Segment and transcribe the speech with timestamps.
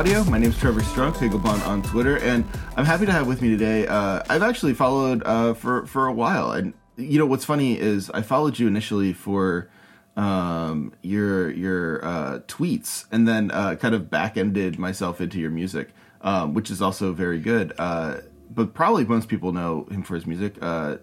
[0.00, 0.24] Audio.
[0.24, 3.50] My name is Trevor Strunk, Hegelbon on Twitter, and I'm happy to have with me
[3.50, 3.86] today.
[3.86, 8.08] Uh, I've actually followed uh, for for a while, and you know what's funny is
[8.08, 9.68] I followed you initially for
[10.16, 15.50] um, your your uh, tweets, and then uh, kind of back ended myself into your
[15.50, 15.90] music,
[16.22, 17.74] um, which is also very good.
[17.76, 20.54] Uh, but probably most people know him for his music.
[20.62, 20.96] Uh,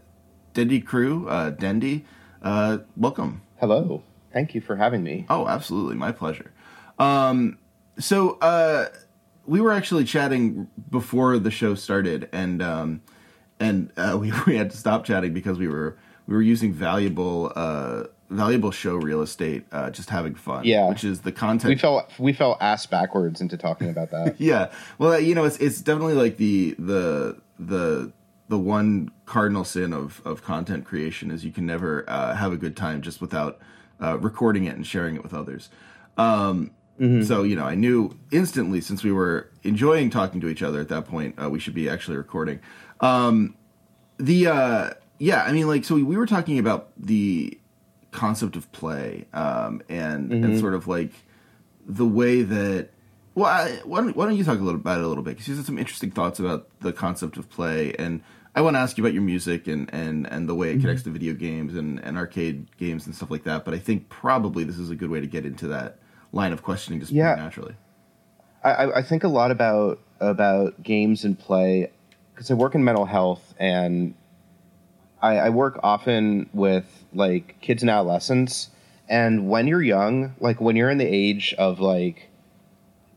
[0.55, 2.03] Dendy Crew, uh, Dendy,
[2.41, 3.43] uh, welcome.
[3.59, 4.01] Hello.
[4.33, 5.27] Thank you for having me.
[5.29, 6.51] Oh, absolutely, my pleasure.
[6.97, 7.59] Um,
[7.99, 8.87] so uh,
[9.45, 13.01] we were actually chatting before the show started, and um,
[13.59, 17.51] and uh, we we had to stop chatting because we were we were using valuable
[17.55, 20.65] uh, valuable show real estate, uh, just having fun.
[20.65, 20.89] Yeah.
[20.89, 21.69] which is the content.
[21.69, 24.35] We fell we fell ass backwards into talking about that.
[24.39, 28.11] yeah, well, you know, it's it's definitely like the the the
[28.49, 32.57] the one cardinal sin of of content creation is you can never uh, have a
[32.57, 33.59] good time just without
[34.01, 35.69] uh, recording it and sharing it with others.
[36.17, 36.71] Um,
[37.23, 40.89] So you know, I knew instantly since we were enjoying talking to each other at
[40.89, 42.59] that point, uh, we should be actually recording.
[43.01, 43.55] Um,
[44.17, 47.59] the uh, yeah, I mean, like, so we, we were talking about the
[48.11, 51.11] concept of play um, and and sort of like
[51.85, 52.89] the way that.
[53.35, 55.31] Well, I, why, don't, why don't you talk a little about it a little bit?
[55.35, 58.23] Because you had some interesting thoughts about the concept of play, and
[58.55, 61.03] I want to ask you about your music and and and the way it connects
[61.03, 63.63] to video games and and arcade games and stuff like that.
[63.63, 65.99] But I think probably this is a good way to get into that
[66.31, 67.35] line of questioning just Yeah.
[67.35, 67.75] naturally.
[68.63, 71.91] I, I- I think a lot about about games and play
[72.33, 74.13] because I work in mental health and
[75.21, 78.69] I, I work often with like kids and adolescents.
[79.09, 82.29] And when you're young, like when you're in the age of like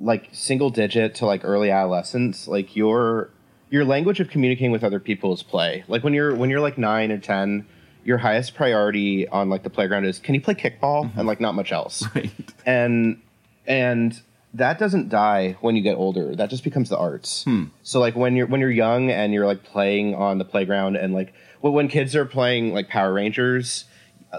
[0.01, 3.31] like single digit to like early adolescence, like your
[3.71, 5.85] your language of communicating with other people is play.
[5.89, 7.67] Like when you're when you're like nine or ten,
[8.05, 11.05] your highest priority on like the playground is can you play kickball?
[11.05, 11.19] Mm-hmm.
[11.19, 12.05] And like not much else.
[12.15, 12.33] Right.
[12.67, 13.21] and
[13.67, 14.21] and
[14.55, 16.35] that doesn't die when you get older.
[16.35, 17.45] That just becomes the arts.
[17.45, 17.65] Hmm.
[17.83, 21.15] So like when you're when you're young and you're like playing on the playground and
[21.15, 23.85] like well, when kids are playing like power rangers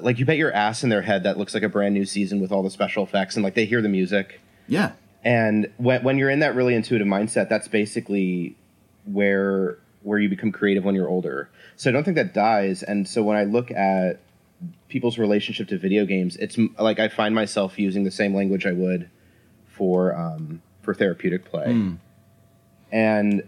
[0.01, 2.39] like you bet your ass in their head that looks like a brand new season
[2.39, 4.39] with all the special effects and like they hear the music.
[4.67, 4.93] Yeah.
[5.23, 8.55] and when, when you're in that really intuitive mindset that's basically
[9.05, 11.49] where where you become creative when you're older
[11.81, 14.19] so i don't think that dies and so when i look at
[14.87, 18.71] people's relationship to video games it's like i find myself using the same language i
[18.71, 19.09] would
[19.67, 21.65] for um, for therapeutic play
[22.91, 23.41] and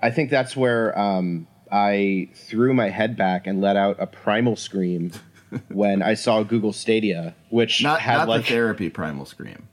[0.00, 4.54] i think that's where um, i threw my head back and let out a primal
[4.54, 5.10] scream
[5.68, 9.68] when i saw google stadia which Not had not like the therapy primal scream.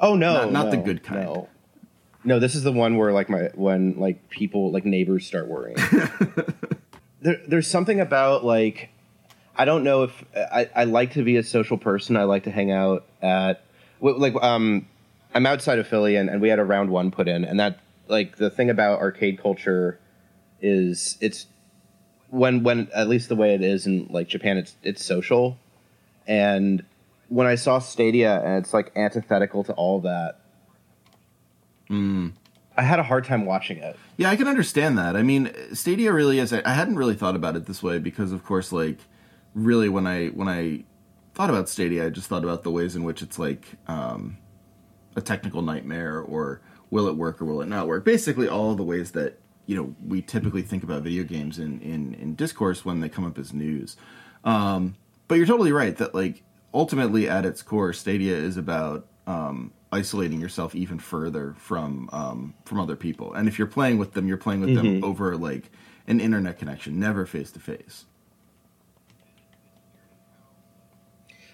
[0.00, 1.24] Oh no, Not- not the good kind.
[1.24, 1.48] No.
[2.24, 5.76] no, this is the one where like my when like people like neighbors start worrying.
[7.24, 8.90] there, there's something about like
[9.56, 12.16] I don't know if I, I like to be a social person.
[12.16, 13.64] I like to hang out at
[14.00, 14.86] like um
[15.34, 17.80] I'm outside of Philly and, and we had a round one put in and that
[18.06, 19.98] like the thing about arcade culture
[20.60, 21.46] is it's
[22.28, 25.58] when when at least the way it is in like Japan it's it's social
[26.26, 26.84] and
[27.28, 30.40] when I saw Stadia and it's like antithetical to all that,
[32.76, 33.96] I had a hard time watching it.
[34.16, 35.16] Yeah, I can understand that.
[35.16, 36.52] I mean, Stadia really is.
[36.52, 38.98] I, hadn't really thought about it this way because, of course, like
[39.54, 40.84] really when I when I
[41.34, 44.38] thought about Stadia, I just thought about the ways in which it's like um,
[45.14, 46.60] a technical nightmare, or
[46.90, 48.04] will it work or will it not work?
[48.04, 52.14] Basically, all the ways that you know we typically think about video games in in,
[52.14, 53.96] in discourse when they come up as news.
[54.42, 54.96] Um,
[55.28, 56.42] but you're totally right that like
[56.72, 62.80] ultimately at its core, Stadia is about um, isolating yourself even further from um, from
[62.80, 63.32] other people.
[63.32, 65.00] And if you're playing with them, you're playing with mm-hmm.
[65.00, 65.70] them over like
[66.06, 68.04] an internet connection, never face to face.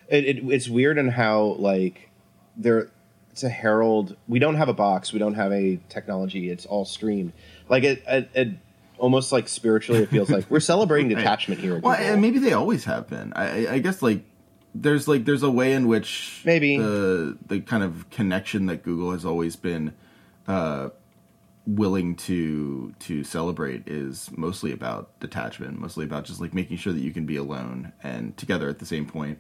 [0.09, 2.11] It's weird in how like
[2.57, 2.91] there
[3.31, 4.17] it's a herald.
[4.27, 5.13] We don't have a box.
[5.13, 6.51] We don't have a technology.
[6.51, 7.33] It's all streamed.
[7.69, 8.49] Like it, it, it
[8.99, 11.79] almost like spiritually, it feels like we're celebrating detachment here.
[11.79, 13.33] Well, and maybe they always have been.
[13.35, 14.25] I, I guess like
[14.75, 19.12] there's like there's a way in which maybe the the kind of connection that Google
[19.12, 19.94] has always been
[20.46, 20.90] uh,
[21.67, 27.00] willing to to celebrate is mostly about detachment, mostly about just like making sure that
[27.00, 29.38] you can be alone and together at the same point.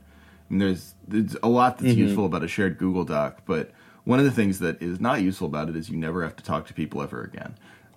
[0.48, 2.00] I mean, there's there's a lot that's mm-hmm.
[2.00, 3.70] useful about a shared Google Doc, but
[4.04, 6.44] one of the things that is not useful about it is you never have to
[6.44, 7.54] talk to people ever again.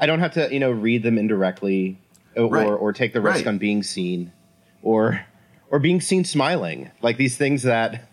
[0.00, 1.98] I don't have to, you know, read them indirectly
[2.46, 2.66] right.
[2.66, 3.46] or take the risk right.
[3.48, 4.32] on being seen
[4.82, 5.24] or
[5.70, 8.08] or being seen smiling like these things that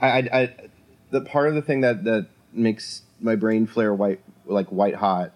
[0.00, 0.54] I, I, I
[1.10, 5.32] the part of the thing that that makes my brain flare white like white hot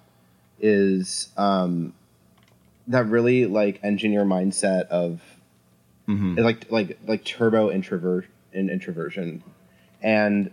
[0.61, 1.95] is um
[2.89, 5.23] that really like engineer mindset of
[6.09, 6.39] mm-hmm.
[6.39, 9.43] like like like turbo introvert and introversion
[10.03, 10.51] and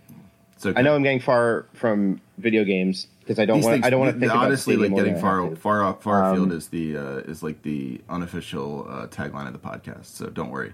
[0.66, 0.80] okay.
[0.80, 4.14] I know I'm getting far from video games because I don't want I don't want
[4.14, 7.44] to think honestly like getting far far off, far um, afield is the uh, is
[7.44, 10.06] like the unofficial uh, tagline of the podcast.
[10.06, 10.74] So don't worry.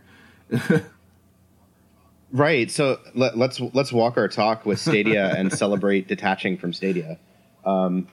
[2.32, 2.72] right.
[2.72, 7.20] So let, us let's, let's walk our talk with Stadia and celebrate detaching from Stadia.
[7.66, 8.08] Um,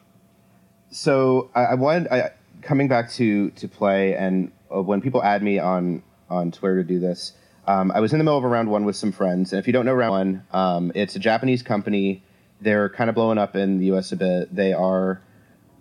[0.90, 2.32] so I, I wanted I,
[2.62, 6.88] coming back to to play and uh, when people add me on on Twitter to
[6.88, 7.32] do this.
[7.66, 9.66] Um, I was in the middle of a round one with some friends, and if
[9.66, 12.22] you don't know round one, um, it's a Japanese company
[12.60, 14.10] they're kind of blowing up in the U.S.
[14.12, 14.54] a bit.
[14.54, 15.20] They are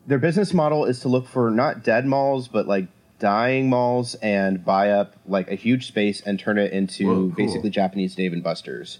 [0.05, 2.87] their business model is to look for not dead malls, but like
[3.19, 7.29] dying malls and buy up like a huge space and turn it into Whoa, cool.
[7.29, 8.99] basically Japanese Dave and Buster's.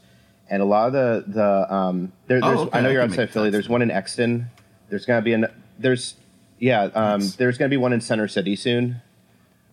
[0.50, 2.80] And a lot of the the um, there, there's oh, okay.
[2.80, 3.50] I know you're outside Philly.
[3.50, 4.48] There's one in Exton.
[4.90, 5.48] There's gonna be an
[5.78, 6.16] there's
[6.60, 7.36] yeah um, nice.
[7.36, 9.02] there's gonna be one in Center City soon.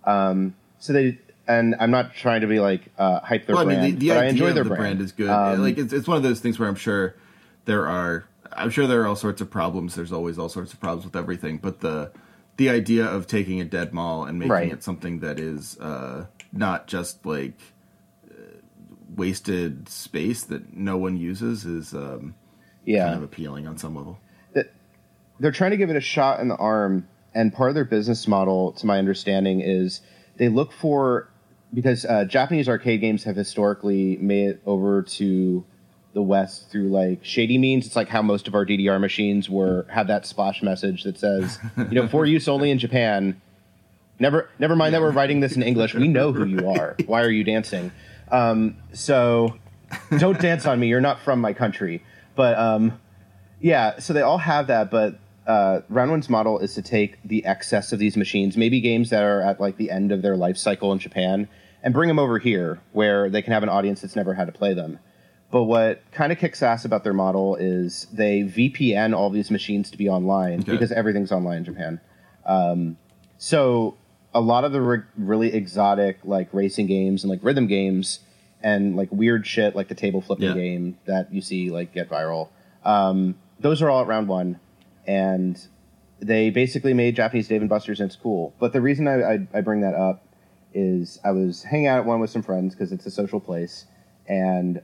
[0.04, 1.18] Um, so they
[1.50, 4.08] and I'm not trying to be like uh, hype their well, brand, I mean, the,
[4.08, 4.82] the but I enjoy their the brand.
[4.82, 5.28] brand is good.
[5.28, 7.16] Um, like it's, it's one of those things where I'm sure
[7.64, 9.94] there are I'm sure there are all sorts of problems.
[9.94, 12.12] There's always all sorts of problems with everything, but the
[12.56, 14.72] the idea of taking a dead mall and making right.
[14.72, 17.58] it something that is uh, not just like
[18.30, 18.60] uh,
[19.16, 22.34] wasted space that no one uses is um,
[22.84, 23.06] yeah.
[23.06, 24.18] kind of appealing on some level.
[25.40, 28.28] They're trying to give it a shot in the arm, and part of their business
[28.28, 30.02] model, to my understanding, is
[30.36, 31.29] they look for
[31.72, 35.64] because uh, Japanese arcade games have historically made it over to
[36.12, 37.86] the West through like shady means.
[37.86, 41.58] It's like how most of our DDR machines were have that splash message that says,
[41.76, 43.40] you know, for use only in Japan.
[44.18, 45.94] Never, never mind that we're writing this in English.
[45.94, 46.94] We know who you are.
[47.06, 47.90] Why are you dancing?
[48.30, 49.56] Um, so,
[50.18, 50.88] don't dance on me.
[50.88, 52.02] You're not from my country.
[52.36, 53.00] But um,
[53.60, 54.90] yeah, so they all have that.
[54.90, 59.10] But uh, Round One's model is to take the excess of these machines, maybe games
[59.10, 61.48] that are at like the end of their life cycle in Japan,
[61.82, 64.52] and bring them over here where they can have an audience that's never had to
[64.52, 64.98] play them
[65.50, 69.90] but what kind of kicks ass about their model is they VPN all these machines
[69.90, 70.72] to be online okay.
[70.72, 72.00] because everything's online in Japan.
[72.46, 72.96] Um,
[73.36, 73.96] so
[74.32, 78.20] a lot of the re- really exotic like racing games and like rhythm games
[78.62, 80.54] and like weird shit like the table flipping yeah.
[80.54, 82.50] game that you see like get viral.
[82.84, 84.60] Um, those are all at round one,
[85.06, 85.60] and
[86.20, 88.54] they basically made Japanese Dave and Buster's and it's cool.
[88.60, 90.24] But the reason I, I, I bring that up
[90.72, 93.86] is I was hanging out at one with some friends because it's a social place,
[94.26, 94.80] and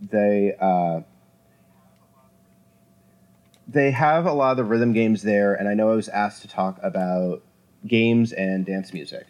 [0.00, 1.00] they uh,
[3.68, 6.42] they have a lot of the rhythm games there, and I know I was asked
[6.42, 7.42] to talk about
[7.86, 9.26] games and dance music.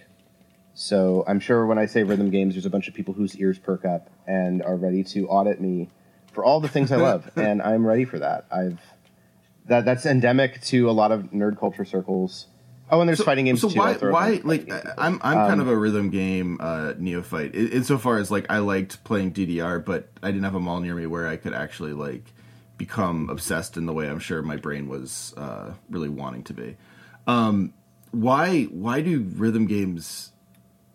[0.74, 3.58] So I'm sure when I say rhythm games, there's a bunch of people whose ears
[3.58, 5.88] perk up and are ready to audit me
[6.32, 8.46] for all the things I love, and I'm ready for that.
[8.50, 8.78] I've
[9.66, 12.46] that that's endemic to a lot of nerd culture circles.
[12.88, 13.78] Oh, and there's so, fighting games so too.
[13.78, 13.94] why?
[13.94, 14.40] Why?
[14.44, 17.54] Like, I'm I'm um, kind of a rhythm game uh, neophyte.
[17.54, 20.94] In, insofar as like I liked playing DDR, but I didn't have a mall near
[20.94, 22.32] me where I could actually like
[22.78, 26.76] become obsessed in the way I'm sure my brain was uh, really wanting to be.
[27.26, 27.74] Um,
[28.12, 28.64] why?
[28.64, 30.32] Why do rhythm games,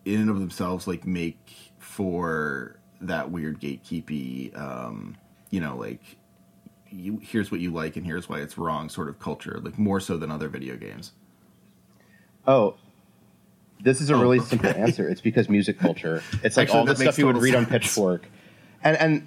[0.06, 4.58] in and of themselves, like make for that weird gatekeepy?
[4.58, 5.16] Um,
[5.50, 6.00] you know, like
[6.88, 10.00] you, here's what you like and here's why it's wrong sort of culture, like more
[10.00, 11.12] so than other video games.
[12.46, 12.74] Oh,
[13.80, 14.50] this is a really oh, okay.
[14.50, 15.08] simple answer.
[15.08, 16.22] It's because music culture.
[16.42, 17.66] It's like Actually, all the stuff you would read sense.
[17.66, 18.26] on Pitchfork,
[18.84, 19.26] and and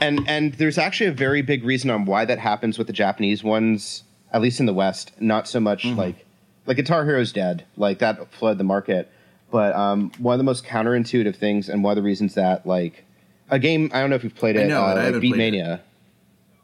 [0.00, 3.42] and and there's actually a very big reason on why that happens with the Japanese
[3.42, 5.12] ones, at least in the West.
[5.20, 5.98] Not so much Mm-hmm.
[5.98, 6.26] like
[6.66, 9.10] like Guitar Hero's dead, like that flooded the market.
[9.50, 13.04] But um, one of the most counterintuitive things, and one of the reasons that like
[13.48, 15.34] a game, I don't know if you've played I it, know uh, like haven't Beat
[15.34, 15.58] played it.
[15.58, 15.80] Mania,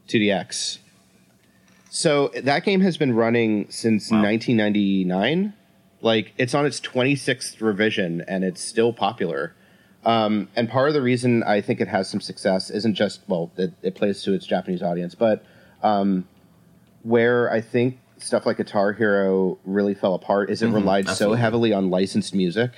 [0.08, 0.78] 2DX.
[1.94, 4.22] So that game has been running since Wow.
[4.22, 5.52] 1999.
[6.00, 9.54] Like it's on its 26th revision, and it's still popular.
[10.06, 13.52] Um, and part of the reason I think it has some success isn't just well,
[13.58, 15.44] it, it plays to its Japanese audience, but
[15.82, 16.26] um,
[17.02, 21.74] where I think stuff like Guitar Hero really fell apart is it relied so heavily
[21.74, 22.70] on licensed music.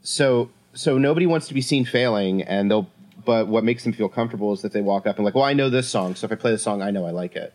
[0.00, 2.88] So so nobody wants to be seen failing, and they'll.
[3.26, 5.52] But what makes them feel comfortable is that they walk up and like, well, I
[5.52, 7.52] know this song, so if I play the song, I know I like it.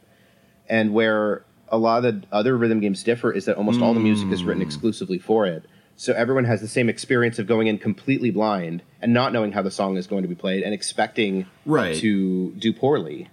[0.69, 3.99] And where a lot of the other rhythm games differ is that almost all the
[3.99, 5.65] music is written exclusively for it.
[5.95, 9.61] So everyone has the same experience of going in completely blind and not knowing how
[9.61, 11.95] the song is going to be played and expecting Right.
[11.97, 13.29] to do poorly,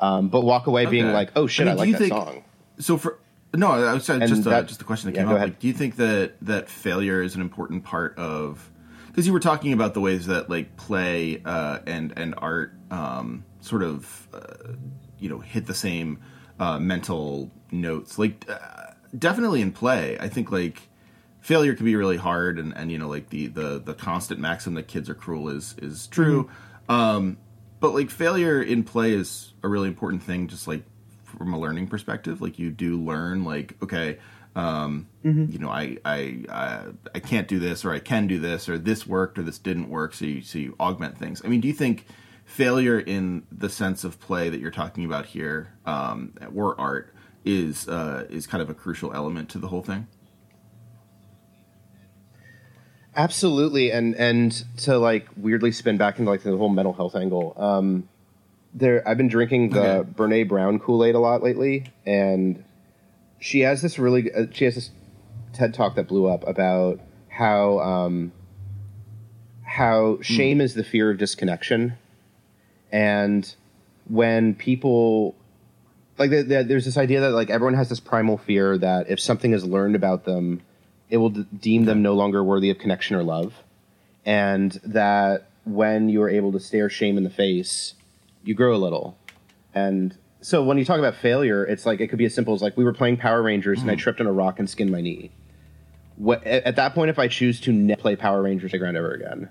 [0.00, 2.12] um, but walk away being like, "Oh shit, I I, mean, do like that think-
[2.12, 2.44] song."
[2.78, 3.18] So for
[3.54, 5.40] no, I was just a, that- just a question that yeah, came up.
[5.40, 8.70] Like, do you think that that failure is an important part of?
[9.08, 13.44] Because you were talking about the ways that like play uh, and and art um,
[13.60, 14.72] sort of uh,
[15.18, 16.18] you know hit the same
[16.60, 18.18] uh, mental notes.
[18.18, 20.88] Like uh, definitely in play, I think like
[21.40, 24.74] failure can be really hard, and and you know like the the the constant maxim
[24.74, 26.48] that kids are cruel is is true.
[26.88, 27.38] Um,
[27.80, 30.84] but like failure in play is a really important thing just like
[31.24, 32.40] from a learning perspective.
[32.40, 34.18] Like you do learn like okay
[34.56, 35.06] um
[35.52, 36.82] you know I, I i
[37.14, 39.88] i can't do this or i can do this or this worked or this didn't
[39.88, 41.40] work so you so you augment things.
[41.44, 42.04] I mean do you think
[42.50, 47.14] failure in the sense of play that you're talking about here um or art
[47.44, 50.06] is uh is kind of a crucial element to the whole thing
[53.16, 57.54] Absolutely, and and to like weirdly spin back into like the whole mental health angle.
[57.56, 58.08] Um,
[58.72, 60.10] there, I've been drinking the Okay.
[60.12, 62.64] Brene Brown Kool Aid a lot lately, and
[63.40, 64.90] she has this really uh, she has this
[65.52, 68.30] TED talk that blew up about how um,
[69.64, 71.94] how shame is the fear of disconnection,
[72.92, 73.54] and
[74.08, 75.36] when people
[76.18, 79.20] like the, the, there's this idea that like everyone has this primal fear that if
[79.20, 80.60] something is learned about them
[81.08, 83.52] it will d- deem them no longer worthy of connection or love.
[84.24, 87.94] And that when you are able to stare shame in the face
[88.42, 89.18] you grow a little.
[89.74, 92.62] And so when you talk about failure it's like it could be as simple as
[92.62, 93.98] like we were playing power rangers and i mm.
[93.98, 95.30] tripped on a rock and skinned my knee.
[96.16, 99.12] What, at, at that point if i choose to never play power rangers playground ever
[99.12, 99.48] again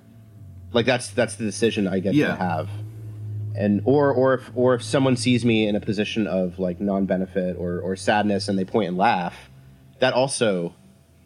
[0.72, 2.28] like that's that's the decision i get Yeah.
[2.28, 2.70] to have
[3.56, 7.56] and or or if or if someone sees me in a position of like non-benefit
[7.58, 9.50] or or sadness and they point and laugh
[10.00, 10.74] that also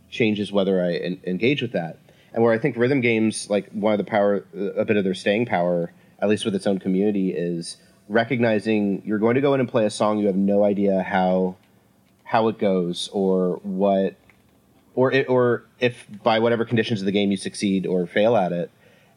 [0.10, 1.98] changes whether i en- engage with that.
[2.34, 5.14] And where i think rhythm games like one of the power a bit of their
[5.14, 7.78] staying power at least with its own community is
[8.10, 11.56] recognizing you're going to go in and play a song you have no idea how
[12.24, 14.16] how it goes or what
[14.96, 18.52] or it, or if by whatever conditions of the game you succeed or fail at
[18.52, 18.72] it.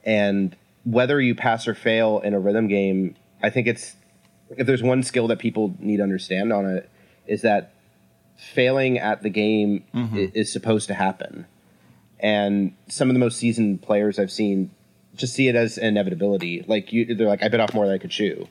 [0.05, 3.97] And whether you pass or fail in a rhythm game i think it's
[4.57, 6.89] if there's one skill that people need to understand on it
[7.27, 7.73] is that
[8.37, 10.17] failing at the game mm-hmm.
[10.17, 11.47] i- is supposed to happen.
[12.21, 14.71] And some of the most seasoned players i've seen
[15.15, 16.65] just see it as an inevitability.
[16.67, 18.49] Like you they're like i bit off more than i could chew.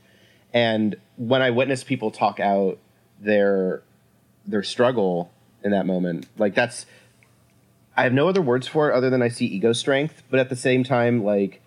[0.53, 2.77] And when i witness people talk out
[3.19, 3.81] their
[4.45, 5.31] their struggle
[5.63, 6.85] in that moment like that's
[7.97, 10.49] I have no other words for it other than I see ego strength, but at
[10.49, 11.61] the same time, like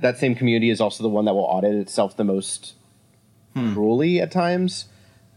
[0.00, 2.74] that same community is also the one that will audit itself the most
[3.54, 3.72] hmm.
[3.72, 4.86] cruelly at times.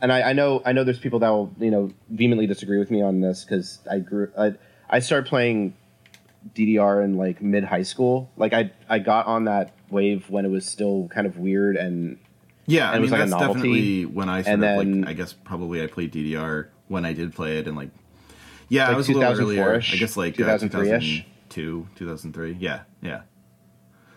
[0.02, 2.90] And I, I know I know there's people that will you know vehemently disagree with
[2.90, 4.54] me on this because I grew I,
[4.90, 5.76] I started playing
[6.56, 8.30] DDR in like mid high school.
[8.38, 12.18] Like I I got on that wave when it was still kind of weird and
[12.66, 14.70] Yeah, And I it was mean like a that's definitely when I sort And of
[14.78, 17.90] then- like I guess probably I played DDR when I did play it and like
[18.70, 19.76] yeah, Like I was a little earlier.
[19.76, 21.26] I guess like uh, 2003-ish?
[21.50, 22.58] 2002, 2003.
[22.60, 23.22] Yeah, yeah.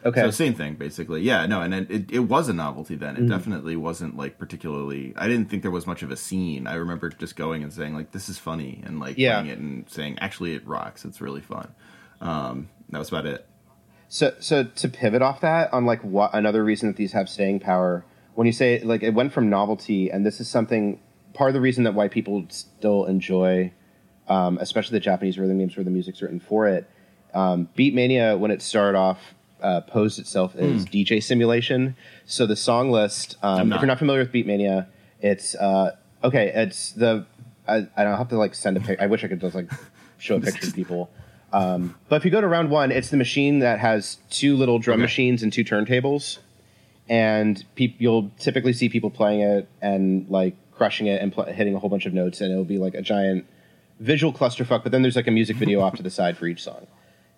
[0.04, 0.21] Okay.
[0.23, 1.23] So same thing basically.
[1.23, 3.16] Yeah, no, and it, it, it was a novelty then.
[3.16, 3.28] It Mm-hmm.
[3.30, 5.12] definitely wasn't like particularly.
[5.16, 6.66] I didn't think there was much of a scene.
[6.66, 9.40] I remember just going and saying like this is funny and like Yeah.
[9.40, 11.04] playing it and saying actually it rocks.
[11.04, 11.68] It's really fun.
[12.21, 13.47] Um, that was about it.
[14.09, 17.61] So, so to pivot off that on like what another reason that these have staying
[17.61, 18.04] power,
[18.35, 21.00] when you say like it went from novelty, and this is something
[21.35, 23.73] part of the reason that why people still enjoy,
[24.28, 26.88] um, especially the Japanese rhythm games where the music's written for it.
[27.32, 29.18] Um, Beatmania, when it started off,
[29.62, 31.97] uh, posed itself as DJ simulation.
[32.26, 34.87] So the song list, um, if you're not familiar with Beatmania,
[35.21, 36.52] it's uh, okay.
[36.54, 37.26] It's the
[37.69, 39.00] I, I don't have to like send a pic.
[39.00, 39.71] I wish I could just like
[40.19, 41.11] show a picture to people.
[41.52, 44.78] Um, but if you go to round one, it's the machine that has two little
[44.78, 45.02] drum Okay.
[45.02, 46.38] machines and two turntables,
[47.09, 51.75] and peop- you'll typically see people playing it and like crushing it and pl- hitting
[51.75, 53.47] a whole bunch of notes, and it'll be like a giant
[54.00, 54.83] visual clusterfuck.
[54.83, 56.87] But then there's like a music video off to the side for each song,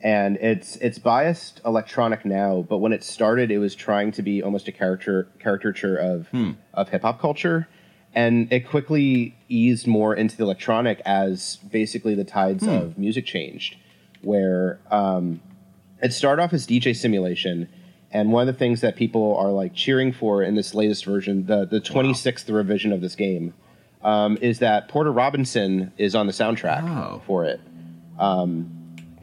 [0.04, 2.64] and it's it's biased electronic now.
[2.68, 6.28] But when it started, it was trying to be almost a caricature caricature of
[6.74, 7.66] of hip hop culture,
[8.14, 13.76] and it quickly eased more into the electronic as basically the tides of music changed,
[14.22, 15.40] where um,
[16.02, 17.68] it started off as DJ simulation.
[18.12, 21.46] And one of the things that people are like cheering for in this latest version,
[21.46, 23.54] the the 26th revision of this game,
[24.04, 27.22] um, is that Porter Robinson is on the soundtrack Oh.
[27.26, 27.58] for it.
[28.18, 28.70] Um,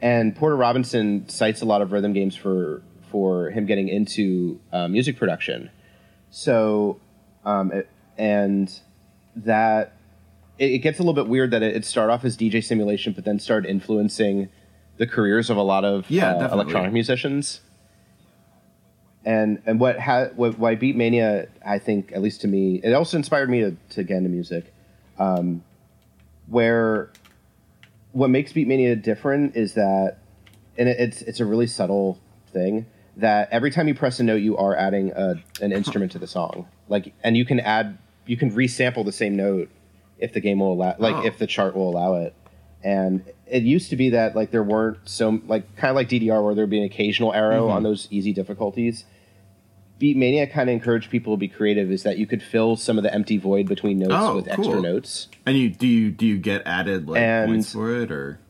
[0.02, 4.88] and Porter Robinson cites a lot of rhythm games for for him getting into uh,
[4.88, 5.70] music production.
[6.30, 6.98] So,
[7.44, 8.70] um, it- and
[9.36, 9.94] that
[10.58, 13.12] it, it gets a little bit weird that it, it started off as DJ simulation,
[13.14, 14.48] but then started influencing
[14.98, 16.54] the careers of a lot of Yeah, uh, definitely.
[16.62, 17.60] electronic musicians.
[19.24, 23.16] And and what ha- what why Beatmania I think at least to me it also
[23.16, 24.72] inspired me to, to get into music,
[25.18, 25.62] um,
[26.48, 27.10] where
[28.12, 30.18] what makes Beatmania different is that
[30.78, 32.18] and it, it's it's a really subtle
[32.52, 36.18] thing that every time you press a note you are adding a, an instrument to
[36.18, 39.68] the song like and you can add you can resample the same note
[40.18, 41.24] if the game will allow like Oh.
[41.26, 42.34] if the chart will allow it
[42.82, 46.42] and it used to be that like there weren't so like kind of like DDR
[46.44, 47.76] where there'd be an occasional arrow Mm-hmm.
[47.76, 49.04] on those easy difficulties
[50.02, 53.04] Beatmania kind of encouraged people to be creative is that you could fill some of
[53.04, 56.38] the empty void between notes Oh, with extra notes And you do you do you
[56.38, 58.40] get added like And- points for it or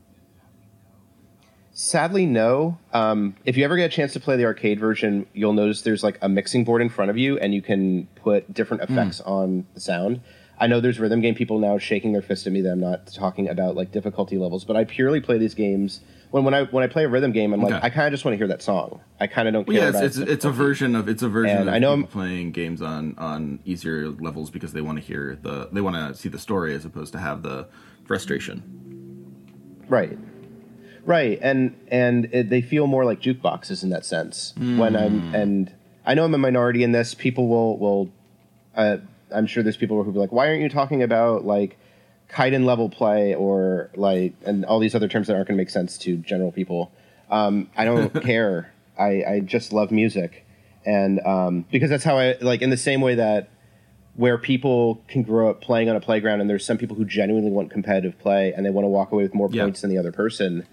[1.75, 2.79] Sadly, no.
[2.93, 6.03] Um, if you ever get a chance to play the arcade version, you'll notice there's
[6.05, 9.67] like a mixing board in front of you, and you can put different effects on
[9.73, 10.21] the sound.
[10.59, 13.07] I know there's rhythm game people now shaking their fist at me that I'm not
[13.13, 16.85] talking about like difficulty levels, but I purely play these games when when I when
[16.85, 18.63] I play a rhythm game, I'm like I kind of just want to hear that
[18.63, 19.01] song.
[19.21, 19.75] I kind of don't care.
[19.75, 21.79] Well, yeah, about it's, it's, it's a version of it's a version And of I
[21.79, 25.69] know people I'm- playing games on on easier levels because they want to hear the
[25.73, 27.67] they want to see the story as opposed to have the
[28.05, 28.63] frustration.
[29.89, 30.19] Right.
[31.05, 34.55] Right, and and it, they feel more like jukeboxes in that sense.
[34.57, 35.75] When I'm and
[36.07, 37.13] I know I'm a minority in this.
[37.15, 38.13] People will will.
[38.77, 38.99] Uh,
[39.35, 41.77] I'm sure there's people who be like, "Why aren't you talking about like
[42.31, 45.71] Kaiden level play or like and all these other terms that aren't going to make
[45.71, 46.93] sense to general people?"
[47.31, 48.73] Um, I don't care.
[48.99, 50.45] I I just love music,
[50.85, 53.49] and um, because that's how I like in the same way that
[54.15, 57.51] where people can grow up playing on a playground and there's some people who genuinely
[57.51, 59.63] want competitive play and they want to walk away with more Yeah.
[59.65, 60.67] points than the other person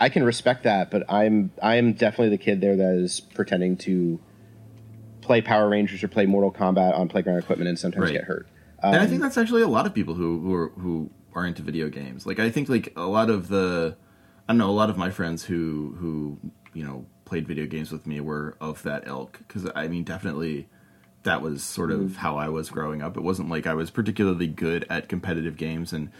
[0.00, 4.18] i can respect that but i'm i'm definitely the kid there that is pretending to
[5.30, 8.14] play power rangers or play mortal kombat on playground equipment and sometimes Right.
[8.14, 8.48] get hurt
[8.82, 11.46] and I Um, think that's actually a lot of people who who are, who are
[11.46, 12.26] into video games.
[12.26, 13.96] Like I think like a lot of the
[14.48, 16.38] I don't know a lot of my friends who who
[16.74, 20.66] you know played video games with me were of that ilk because I mean definitely
[21.22, 23.16] that was sort of how I was growing up.
[23.16, 26.10] It wasn't like I was particularly good at competitive games and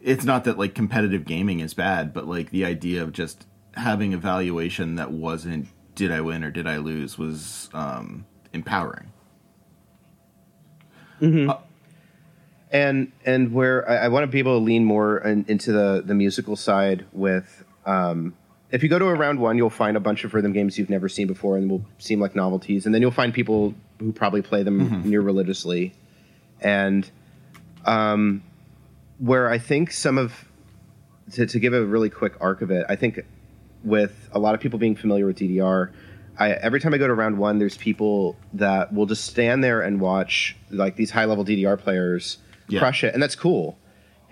[0.00, 4.12] it's not that like competitive gaming is bad, but like the idea of just having
[4.12, 9.12] a valuation that wasn't did I win or did I lose was um empowering.
[12.70, 16.02] and and where I, I want to be able to lean more in, into the
[16.04, 18.34] the musical side with um,
[18.70, 20.90] if you go to a round one you'll find a bunch of rhythm games you've
[20.90, 22.86] never seen before and will seem like novelties.
[22.86, 25.94] And then you'll find people who probably play them near religiously.
[26.60, 27.10] And
[27.84, 28.42] um,
[29.18, 30.44] where i think some of
[31.32, 33.20] to, to give a really quick arc of it i think
[33.84, 35.92] with a lot of people being familiar with ddr
[36.38, 39.80] I, every time I go to round one, there's people that will just stand there
[39.82, 42.78] and watch like these high level DDR players Yeah.
[42.80, 43.78] crush it, and that's cool.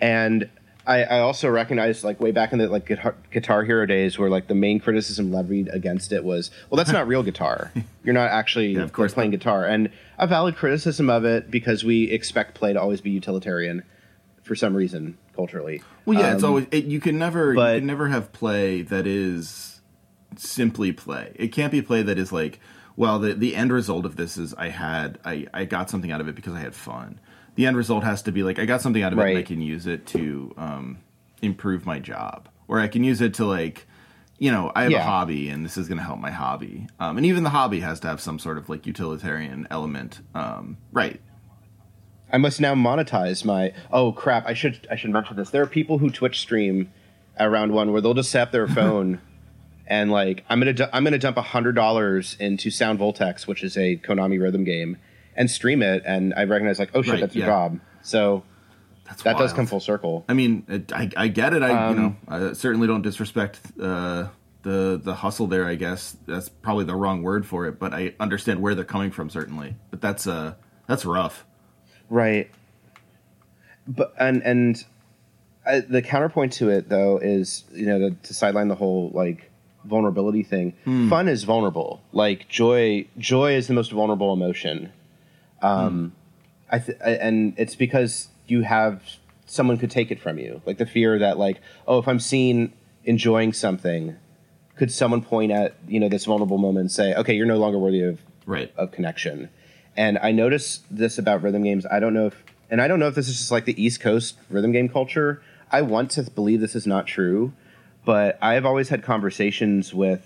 [0.01, 0.49] And
[0.87, 4.31] I, I also recognize like way back in the like guitar, guitar Hero days, where
[4.31, 7.73] like the main criticism levied against it was, well, that's not real guitar.
[8.05, 11.83] You're not actually Yeah, of course playing guitar, and a valid criticism of it because
[11.83, 13.83] we expect play to always be utilitarian
[14.45, 15.83] for some reason culturally.
[16.05, 18.83] Well, yeah, it's Um, always it, you can never but- you can never have play
[18.83, 19.76] that is
[20.38, 21.33] simply play.
[21.35, 22.61] It can't be play that is like,
[22.96, 26.20] well, the the end result of this is I had I I got something out
[26.20, 27.20] of it because I had fun.
[27.55, 29.42] The end result has to be like I got something out of it and I
[29.42, 30.99] can use it to um,
[31.42, 33.87] improve my job, or I can use it to like.
[34.38, 36.88] You know, I have a hobby, and this is going to help my hobby.
[37.01, 40.77] Um, and even the hobby has to have some sort of like utilitarian element, um,
[40.92, 41.22] right?
[42.31, 43.72] I must now monetize my.
[43.90, 44.46] Oh crap!
[44.46, 45.49] I should I should mention this.
[45.49, 46.92] There are people who Twitch stream
[47.37, 49.20] at round one where they'll just set their phone
[49.87, 53.96] and like I'm gonna I'm gonna dump hundred dollars into Sound Voltex, which is a
[53.96, 54.96] Konami rhythm game,
[55.35, 56.03] and stream it.
[56.07, 57.81] And I recognize like, oh shit, Right, that's your job.
[58.03, 58.42] So
[59.05, 60.25] That's that does come full circle.
[60.29, 61.62] I mean, it, I, I get it.
[61.62, 64.29] I you Um, know I certainly don't disrespect uh,
[64.62, 65.66] the the hustle there.
[65.66, 69.11] I guess that's probably the wrong word for it, but I understand where they're coming
[69.11, 69.77] from certainly.
[69.90, 70.55] But that's uh
[70.87, 71.44] that's rough.
[72.11, 72.51] Right.
[73.88, 74.85] But and and
[75.64, 79.51] I, the counterpoint to it though is you know to, to sideline the whole like
[79.87, 80.75] vulnerability thing.
[81.09, 82.01] Fun is vulnerable.
[82.12, 84.92] Like joy, joy is the most vulnerable emotion.
[85.62, 86.12] Um,
[86.70, 89.03] I, th- and it's because you have
[89.46, 90.61] someone could take it from you.
[90.66, 92.72] Like the fear that like oh if I'm seen
[93.05, 94.16] enjoying something,
[94.77, 97.79] could someone point at you know this vulnerable moment and say okay you're no longer
[97.79, 98.72] worthy of Right.
[98.77, 99.49] of connection.
[99.96, 101.85] And I notice this about rhythm games.
[101.87, 103.99] I don't know if, and I don't know if this is just like the East
[104.01, 105.42] Coast rhythm game culture.
[105.72, 107.53] I want to believe this is not true,
[108.07, 110.23] but I've always had conversations with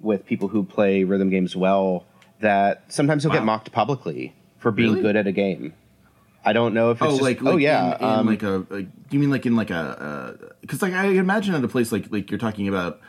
[0.00, 2.06] with people who play rhythm games well
[2.40, 3.38] that sometimes they'll Wow.
[3.38, 5.02] get mocked publicly for being Really?
[5.02, 5.72] good at a game.
[6.44, 8.42] I don't know if it's oh, just, like, oh like yeah, in, in um, like
[8.44, 11.90] a, like, you mean like in like a because like I imagine at a place
[11.90, 13.00] like like you're talking about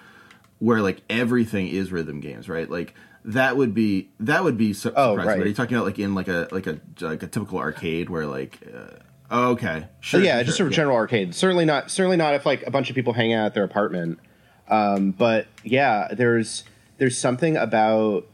[0.57, 2.67] where like everything is rhythm games, right?
[2.69, 5.27] Like that would be that would be su- Oh, surprising.
[5.29, 5.45] right.
[5.45, 8.25] Are you talking about like in like a like a like a typical arcade where
[8.25, 8.95] like uh,
[9.31, 11.35] oh, okay sure yeah, sure, just sort of general arcade.
[11.35, 11.91] Certainly not.
[11.91, 14.19] Certainly not if like a bunch of people hang out at their apartment.
[14.67, 16.63] Um, but yeah, there's
[16.97, 18.27] there's something about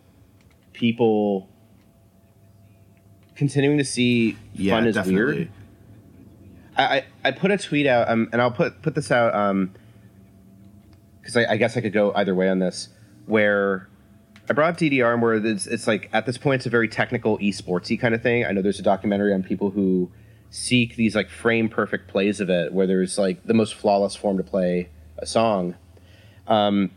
[0.74, 1.50] people
[3.36, 5.36] continuing to see yeah, fun is definitely.
[5.36, 5.50] weird.
[6.78, 9.32] I, I I put a tweet out, um, and I'll put put this out
[11.22, 12.90] because I, I guess I could go either way on this.
[13.26, 13.90] Where
[14.50, 16.88] I brought up DDR, and where it's, it's like at this point it's a very
[16.88, 18.46] technical esportsy kind of thing.
[18.46, 20.12] I know there's a documentary on people who
[20.56, 24.38] seek these like frame perfect plays of it, where there's like the most flawless form
[24.38, 25.76] to play a song.
[26.48, 26.92] Um,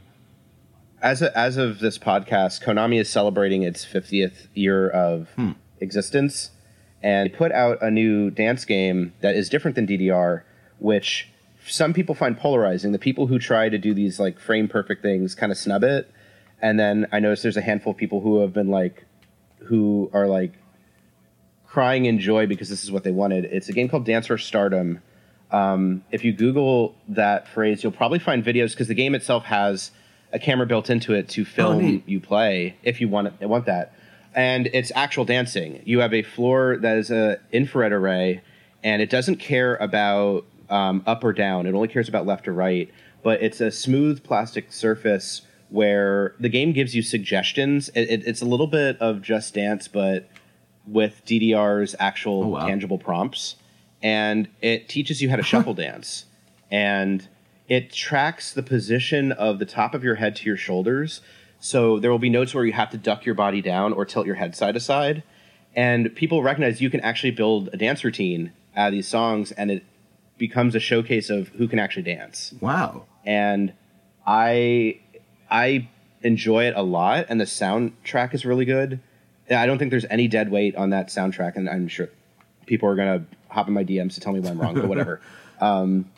[1.03, 5.29] as a, as of this podcast, Konami is celebrating its 50th year of
[5.81, 6.53] existence,
[7.03, 10.43] and put out a new dance game that is different than DDR,
[10.79, 11.29] which
[11.67, 12.93] some people find polarizing.
[12.93, 16.09] The people who try to do these like frame perfect things kind of snub it,
[16.63, 19.05] and then I notice there's a handful of people who have been like,
[19.67, 20.53] who are like
[21.69, 23.45] crying in joy because this is what they wanted.
[23.45, 25.03] It's a game called Dance Rush Stardom.
[25.51, 29.91] Um, if you Google that phrase, you'll probably find videos because the game itself has
[30.33, 32.09] a camera built into it to film neat.
[32.09, 33.95] you play if you want it, want that.
[34.35, 35.83] And it's actual dancing.
[35.85, 38.43] You have a floor that is an infrared array,
[38.85, 41.67] and it doesn't care about um, up or down.
[41.67, 42.91] It only cares about left or right.
[43.23, 47.89] But it's a smooth plastic surface where the game gives you suggestions.
[47.91, 50.29] It, it, it's a little bit of Just Dance, but
[50.91, 52.67] with DDR's actual Oh, wow.
[52.67, 53.57] tangible prompts,
[54.03, 56.25] and it teaches you how to shuffle dance,
[56.71, 57.29] and
[57.69, 61.21] it tracks the position of the top of your head to your shoulders.
[61.61, 64.27] So there will be notes where you have to duck your body down or tilt
[64.27, 65.23] your head side to side,
[65.77, 69.71] and people recognize you can actually build a dance routine out of these songs, and
[69.71, 69.85] it
[70.39, 73.07] becomes a showcase of who can actually dance Wow.
[73.27, 73.73] and
[74.27, 75.01] I
[75.51, 75.89] I
[76.23, 79.01] enjoy it a lot, and the soundtrack is really good.
[79.51, 82.09] I don't think there's any dead weight on that soundtrack, and I'm sure
[82.67, 85.21] people are gonna hop in my DMs to tell me why I'm wrong, but whatever.
[85.61, 86.09] Um,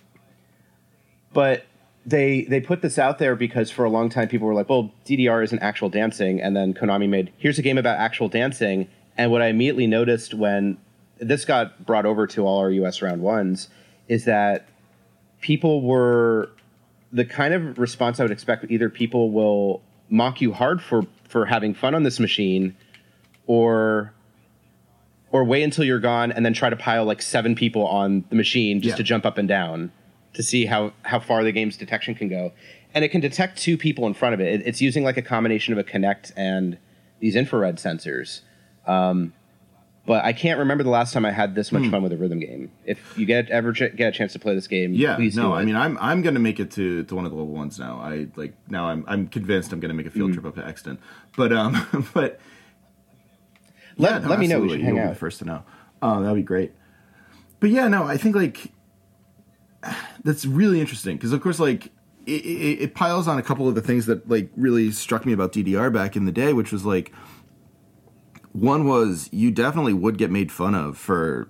[1.33, 1.65] but
[2.05, 4.93] they they put this out there because for a long time people were like, "Well,
[5.07, 8.89] DDR isn't actual dancing," and then Konami made here's a game about actual dancing.
[9.17, 10.77] And what I immediately noticed when
[11.19, 13.69] this got brought over to all our US round ones
[14.09, 14.69] is that
[15.41, 16.51] people were
[17.13, 18.65] the kind of response I would expect.
[18.71, 22.77] Either people will mock you hard for for having fun on this machine,
[23.55, 24.13] or
[25.33, 28.37] or wait until you're gone and then try to pile like seven people on the
[28.37, 28.97] machine just Yeah.
[28.97, 29.91] to jump up and down
[30.35, 32.53] to see how how far the game's detection can go.
[32.95, 34.49] And it can detect two people in front of it.
[34.61, 36.79] it it's using like a combination of a Kinect and
[37.21, 38.41] these infrared sensors.
[38.87, 39.33] Um,
[40.07, 42.41] but I can't remember the last time I had this much fun with a rhythm
[42.41, 42.71] game.
[42.85, 45.53] If you get ever ch- get a chance to play this game, Yeah, please no,
[45.53, 48.01] I mean, I'm I'm gonna make it to, to one of the level ones now.
[48.01, 48.87] I like now.
[48.89, 50.15] I'm I'm convinced I'm gonna make a Mm.
[50.15, 50.99] field trip up to Exton.
[51.37, 52.41] But um, but
[54.01, 54.61] let, yeah, no, let me know.
[54.61, 55.09] We should hang You'll be out.
[55.11, 55.63] the first to know.
[56.03, 56.73] Oh, that'd be great.
[57.61, 58.73] But yeah, no, I think like
[60.25, 61.87] that's really interesting because of course like
[62.27, 65.33] it, it, it piles on a couple of the things that like really struck me
[65.33, 67.13] about DDR back in the day, which was like
[68.53, 71.49] one was you definitely would get made fun of for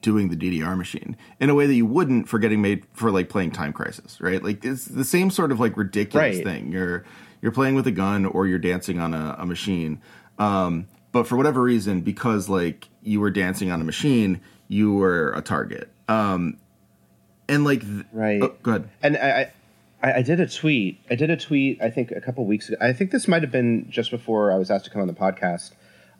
[0.00, 3.28] doing the DDR machine in a way that you wouldn't for getting made for like
[3.28, 4.42] playing Time Crisis, right?
[4.42, 6.44] Like it's the same sort of like ridiculous Right.
[6.44, 6.70] thing.
[6.72, 7.04] You're
[7.42, 10.00] you're playing with a gun or you're dancing on a, a machine.
[10.38, 15.32] Um, but for whatever reason, because like you were dancing on a machine, you were
[15.32, 15.88] a target.
[16.08, 16.58] Um,
[17.48, 18.42] and like, th- Right.
[18.42, 18.88] Oh, go ahead.
[19.02, 19.52] And I,
[20.02, 21.00] I, I did a tweet.
[21.10, 21.80] I did a tweet.
[21.82, 22.76] I think a couple weeks ago.
[22.80, 25.14] I think this might have been just before I was asked to come on the
[25.14, 25.72] podcast,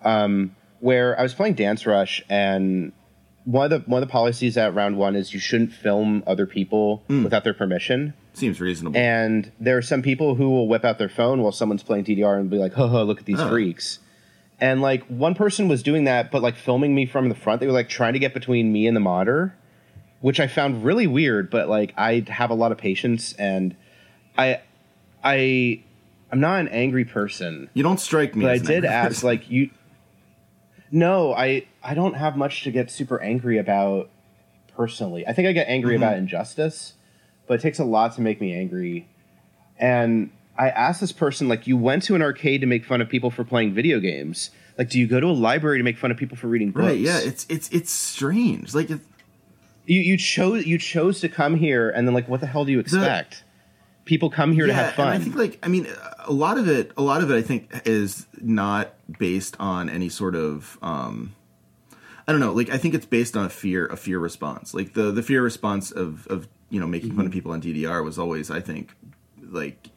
[0.02, 2.92] um, where I was playing Dance Rush, and
[3.44, 6.46] one of the one of the policies at round one is you shouldn't film other
[6.46, 7.24] people Hmm.
[7.24, 8.14] without their permission.
[8.34, 8.96] Seems reasonable.
[8.98, 12.38] And there are some people who will whip out their phone while someone's playing DDR
[12.38, 13.48] and be like, "Ho ho, look at these Oh.
[13.48, 13.98] freaks."
[14.60, 17.60] And like one person was doing that, but like filming me from the front.
[17.60, 19.54] They were like trying to get between me and the monitor,
[20.20, 21.48] which I found really weird.
[21.50, 23.76] But like I have a lot of patience, and
[24.36, 24.60] I,
[25.22, 25.82] I,
[26.32, 27.70] I'm not an angry person.
[27.74, 28.44] you don't strike me.
[28.46, 29.26] But I did ask, person.
[29.28, 29.70] like you.
[30.90, 34.10] No, I I don't have much to get super angry about
[34.76, 35.26] personally.
[35.26, 36.02] I think I get angry Mm-hmm.
[36.02, 36.94] about injustice,
[37.46, 39.06] but it takes a lot to make me angry.
[39.78, 43.08] And I asked this person, like, you went to an arcade to make fun of
[43.08, 44.50] people for playing video games.
[44.76, 46.84] Like, do you go to a library to make fun of people for reading books?
[46.84, 46.98] right?
[46.98, 48.74] Yeah, it's it's it's strange.
[48.74, 49.00] Like it,
[49.86, 52.72] you you chose you chose to come here, and then like, what the hell do
[52.72, 53.44] you expect?
[54.04, 55.08] People come here to have fun.
[55.08, 55.86] I think like I mean
[56.24, 60.08] a lot of it a lot of it I think is not based on any
[60.08, 61.34] sort of um
[62.26, 64.74] I don't know, like I think it's based on a fear a fear response.
[64.74, 68.04] Like the the fear response of of you know making fun of people on DDR
[68.04, 68.94] was always I think
[69.42, 69.88] like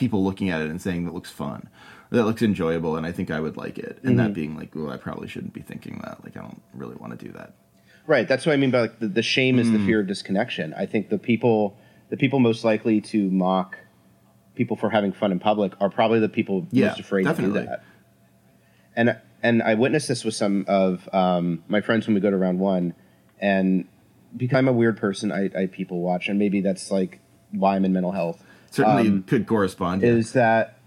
[0.00, 1.68] people looking at it and saying that looks fun.
[2.10, 4.00] Or that looks enjoyable and I think I would like it.
[4.02, 6.24] And that being like, well, I probably shouldn't be thinking that.
[6.24, 7.52] Like I don't really want to do that.
[8.06, 8.26] Right.
[8.26, 9.86] That's what I mean by like the, the shame is the Mm.
[9.86, 10.74] fear of disconnection.
[10.74, 11.76] I think the people
[12.08, 13.78] the people most likely to mock
[14.56, 17.60] people for having fun in public are probably the people Yeah, most afraid definitely.
[17.60, 17.84] to do that.
[18.96, 22.36] And and I witnessed this with some of um, my friends when we go to
[22.36, 22.94] round one,
[23.38, 23.86] and
[24.36, 27.20] because I'm a weird person, I, I people watch, and maybe that's like
[27.52, 28.42] why I'm in mental health.
[28.70, 30.02] Certainly Um, could correspond.
[30.04, 30.78] is that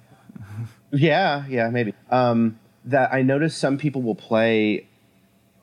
[0.92, 1.94] yeah yeah maybe.
[2.10, 4.88] Um, that i notice some people will play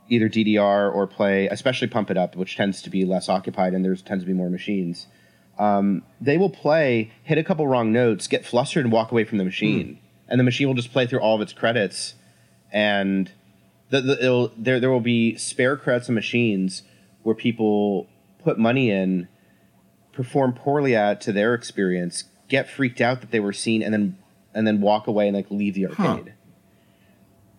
[0.09, 3.85] either ddr or play especially pump it up which tends to be less occupied and
[3.85, 5.07] there's tends to be more machines.
[5.59, 9.37] Um, they will play hit a couple wrong notes get flustered and walk away from
[9.39, 9.99] the machine.
[10.27, 12.15] And the machine will just play through all of its credits
[12.73, 13.31] and
[13.91, 16.83] the, the, it'll, there, there will be spare credits and machines
[17.25, 18.09] where people
[18.43, 19.27] put money in
[20.13, 24.19] perform poorly at to their experience, get freaked out that they were seen, and then
[24.55, 26.07] and then walk away and like leave the Huh.
[26.09, 26.33] arcade.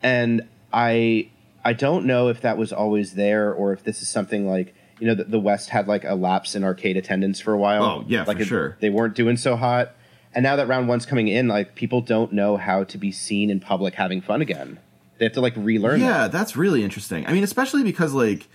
[0.03, 1.29] And I
[1.63, 5.07] I don't know if that was always there or if this is something like you
[5.07, 7.83] know the, the West had like a lapse in arcade attendance for a while.
[7.83, 8.77] Oh, yeah, like for it- sure.
[8.79, 9.93] They weren't doing so hot,
[10.33, 13.49] and now that round one's coming in, like people don't know how to be seen
[13.49, 14.79] in public having fun again.
[15.17, 15.99] They have to like relearn.
[15.99, 16.05] that.
[16.05, 17.25] Yeah, that's really interesting.
[17.27, 18.47] I mean, especially because like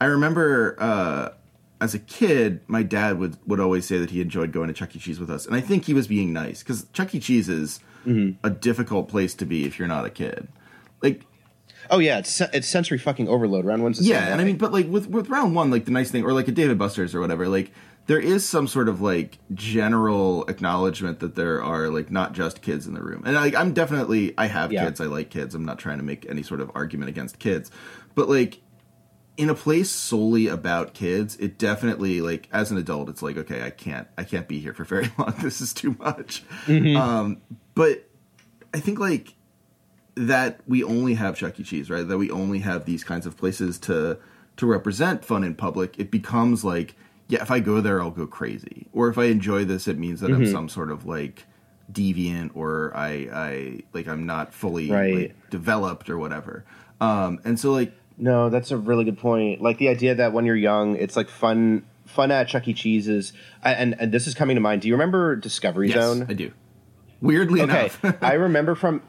[0.00, 1.28] I remember uh
[1.80, 4.94] as a kid, my dad would would always say that he enjoyed going to Chuck
[4.96, 4.98] E.
[4.98, 7.20] Cheese with us, and I think he was being nice because Chuck E.
[7.20, 8.38] Cheese is mm-hmm.
[8.44, 10.48] a difficult place to be if you're not a kid.
[11.02, 11.22] Like,
[11.90, 13.64] Oh yeah, it's it's sensory fucking overload.
[13.64, 16.10] Round one's yeah, and I mean, but like with with round one, like the nice
[16.10, 17.72] thing, or like a Dave and Buster's or whatever, like
[18.06, 22.86] there is some sort of like general acknowledgement that there are like not just kids
[22.86, 24.84] in the room, and like I'm definitely I have Yeah.
[24.84, 25.54] kids, I like kids.
[25.54, 27.70] I'm not trying to make any sort of argument against kids,
[28.14, 28.60] but like
[29.36, 33.62] in a place solely about kids, it definitely like as an adult, it's like okay,
[33.62, 35.34] I can't I can't be here for very long.
[35.42, 36.42] This is too much.
[36.68, 37.42] Um,
[37.74, 38.08] but
[38.74, 39.34] I think like
[40.14, 41.62] that we only have Chuck E.
[41.62, 42.06] Cheese, right?
[42.06, 44.18] That we only have these kinds of places to
[44.56, 45.98] to represent fun in public.
[45.98, 46.94] It becomes like,
[47.28, 50.20] yeah, if I go there, I'll go crazy, or if I enjoy this, it means
[50.20, 51.44] that I'm some sort of like
[51.92, 55.14] deviant, or I I like I'm not fully Right.
[55.14, 56.64] like, developed or whatever.
[57.00, 59.60] Um, and so like No, that's a really good point.
[59.60, 62.74] Like the idea that when you're young, it's like fun fun at Chuck E.
[62.74, 63.32] Cheese's.
[63.62, 64.82] And and this is coming to mind.
[64.82, 66.26] Do you remember Discovery yes, Zone?
[66.28, 66.52] I do.
[67.20, 69.02] Weirdly Okay, enough, I remember from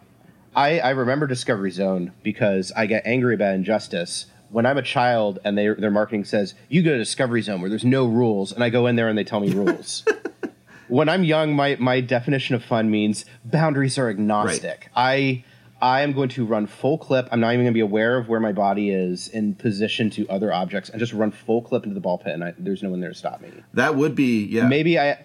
[0.56, 4.28] I I remember Discovery Zone because I get angry about injustice.
[4.50, 7.70] When I'm a child and they, their marketing says you go to Discovery Zone where
[7.70, 10.06] there's no rules, and I go in there and they tell me rules.
[10.88, 14.90] when I'm young, my my definition of fun means boundaries are agnostic.
[14.96, 15.44] I
[15.82, 17.28] I am going to run full clip.
[17.32, 20.28] I'm not even going to be aware of where my body is in position to
[20.28, 22.90] other objects, and just run full clip into the ball pit, and I, there's no
[22.90, 23.52] one there to stop me.
[23.74, 24.68] that would be yeah.
[24.68, 25.24] Maybe I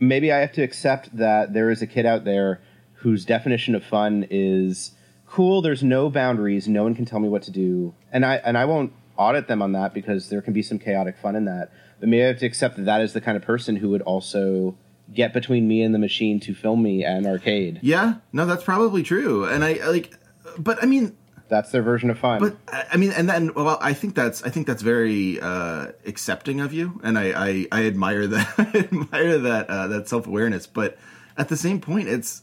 [0.00, 2.60] maybe I have to accept that there is a kid out there
[2.94, 4.92] whose definition of fun is
[5.26, 5.62] cool.
[5.62, 6.66] There's no boundaries.
[6.66, 9.62] No one can tell me what to do, and I and I won't audit them
[9.62, 11.70] on that because there can be some chaotic fun in that.
[12.00, 14.02] But maybe I have to accept that that is the kind of person who would
[14.02, 14.76] also
[15.12, 17.80] get between me and the machine to film me at an arcade.
[17.82, 19.44] Yeah, no, that's probably true.
[19.44, 20.16] And I like,
[20.58, 21.16] but I mean,
[21.48, 22.40] That's their version of fun.
[22.40, 22.56] But
[22.92, 26.72] I mean, and then well, I think that's I think that's very uh, accepting of
[26.72, 30.66] you, and I I, I admire that I admire that uh, that self awareness.
[30.66, 30.96] But
[31.36, 32.42] at the same point, it's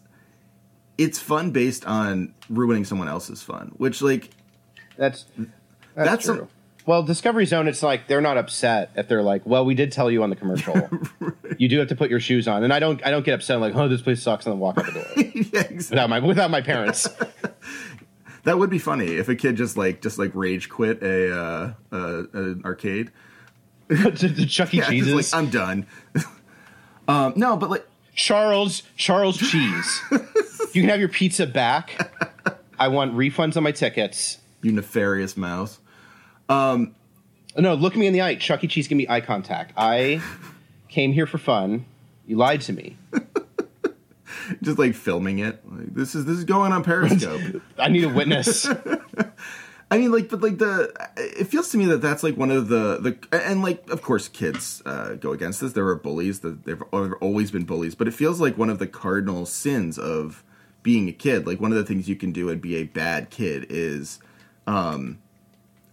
[0.98, 4.32] it's fun based on ruining someone else's fun, which like
[4.98, 5.50] that's that's,
[5.96, 6.36] That's true.
[6.38, 6.48] some-
[6.88, 10.10] well, Discovery Zone, it's like they're not upset if they're like, "Well, we did tell
[10.10, 10.90] you on the commercial,
[11.58, 13.58] you do have to put your shoes on," and I don't, I don't get upset.
[13.58, 15.96] I'm like, "Oh, this place sucks," and then walk out the door yeah, exactly.
[15.96, 17.08] without my without my parents.
[18.44, 21.74] That would be funny if a kid just like just like rage quit a uh,
[21.92, 23.12] uh, an arcade.
[23.90, 24.78] the Chuck E.
[24.78, 25.34] Yeah, Cheese's.
[25.34, 25.86] like I'm done.
[27.10, 30.02] um, no, but like Charles Charles Cheese.
[30.72, 32.10] you can have your pizza back.
[32.80, 34.38] I want refunds on my tickets.
[34.62, 35.80] you nefarious mouse.
[36.50, 38.36] No, look me in the eye.
[38.36, 38.68] Chuck E.
[38.68, 39.74] Cheese, give me eye contact.
[39.76, 40.22] I
[40.90, 41.86] came here for fun.
[42.26, 42.98] You lied to me.
[44.62, 45.62] Just like filming it.
[45.70, 47.62] Like, this is this is going on Periscope.
[47.80, 48.68] I need a witness.
[49.92, 52.68] I mean, like, but like the, it feels to me that that's like one of
[52.68, 52.98] the
[53.32, 55.74] the, and like, of course, kids uh, go against this.
[55.74, 56.42] There are bullies.
[56.42, 60.44] That they've always been bullies, but it feels like one of the cardinal sins of
[60.84, 61.48] being a kid.
[61.48, 64.20] Like one of the things you can do and be a bad kid is,
[64.66, 65.20] um,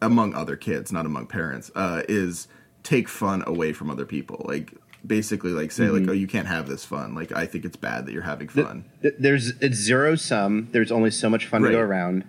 [0.05, 2.49] among other kids, not among parents, uh, is
[2.83, 4.45] take fun away from other people.
[4.49, 4.73] Like
[5.07, 7.15] basically, like say, like, oh, you can't have this fun.
[7.15, 8.85] Like I think it's bad that you're having fun.
[9.03, 10.69] Th- There's it's zero sum.
[10.73, 12.25] There's only so much fun to go around,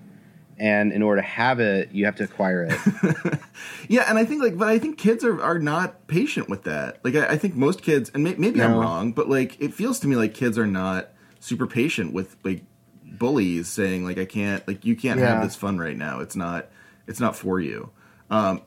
[0.57, 3.39] and in order to have it, you have to acquire it.
[3.87, 6.99] Yeah, and I think like, but I think kids are, are not patient with that.
[7.05, 9.99] Like, I, I think most kids, and may, maybe I'm wrong, but like, it feels
[9.99, 11.09] to me like kids are not
[11.39, 12.63] super patient with like
[13.03, 15.35] bullies saying like, I can't, like, you can't Yeah.
[15.35, 16.19] have this fun right now.
[16.19, 16.67] It's not,
[17.07, 17.89] it's not for you.
[18.29, 18.61] Um,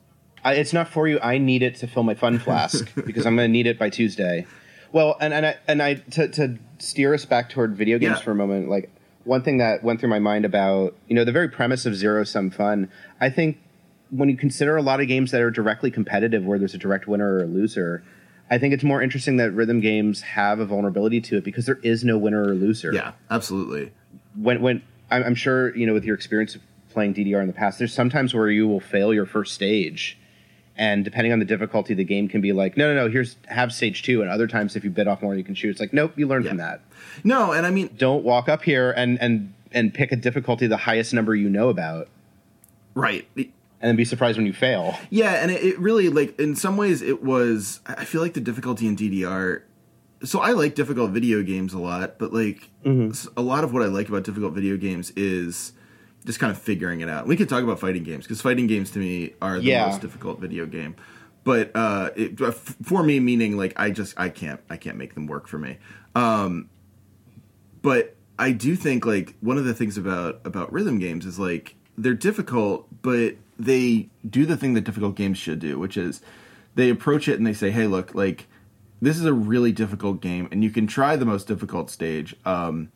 [0.44, 1.18] I, it's not for you.
[1.20, 3.90] I need it to fill my fun flask because I'm going to need it by
[3.90, 4.46] Tuesday.
[4.92, 8.22] Well, and and I and I to, to steer us back toward video games Yeah.
[8.22, 8.68] for a moment.
[8.70, 8.90] Like
[9.24, 12.24] one thing that went through my mind about you know the very premise of zero
[12.24, 12.88] sum fun.
[13.20, 13.59] I think
[14.11, 17.07] when you consider a lot of games that are directly competitive, where there's a direct
[17.07, 18.03] winner or a loser.
[18.51, 21.79] I think it's more interesting that rhythm games have a vulnerability to it because there
[21.83, 22.90] is no winner or loser.
[22.94, 23.92] yeah, absolutely.
[24.37, 26.62] when when I'm, I'm sure you know with your experience of
[26.99, 30.19] playing DDR in the past, there's sometimes where you will fail your first stage,
[30.75, 33.73] and depending on the difficulty, the game can be like, no, no, no, here's have
[33.73, 35.71] stage two, and other times if you bit off more, you can shoot.
[35.71, 36.81] It's like, nope, you learn from that.
[37.23, 40.77] No, and I mean, Don't walk up here and and and pick a difficulty the
[40.77, 42.09] highest number you know about,
[42.95, 43.29] right.
[43.37, 43.47] and
[43.81, 44.99] then be surprised when you fail.
[45.09, 47.79] Yeah, and it, it really like in some ways it was.
[47.87, 49.63] I feel like the difficulty in DDR.
[50.25, 53.29] So I like difficult video games a lot, but like mm-hmm.
[53.37, 55.75] a lot of what I like about difficult video games is
[56.24, 57.26] just kind of figuring it out.
[57.26, 59.87] We could talk about fighting games because fighting games to me are the Yeah.
[59.87, 60.96] most difficult video game.
[61.44, 65.14] But uh, it, uh, for me, meaning like I just I can't I can't make
[65.14, 65.78] them work for me.
[66.14, 66.68] Um,
[67.83, 71.74] but I do think like one of the things about about rhythm games is like
[71.96, 76.20] they're difficult, but they do the thing that difficult games should do, which is
[76.74, 78.46] they approach it and they say, "Hey, look, like
[79.00, 82.90] this is a really difficult game, and you can try the most difficult stage, um,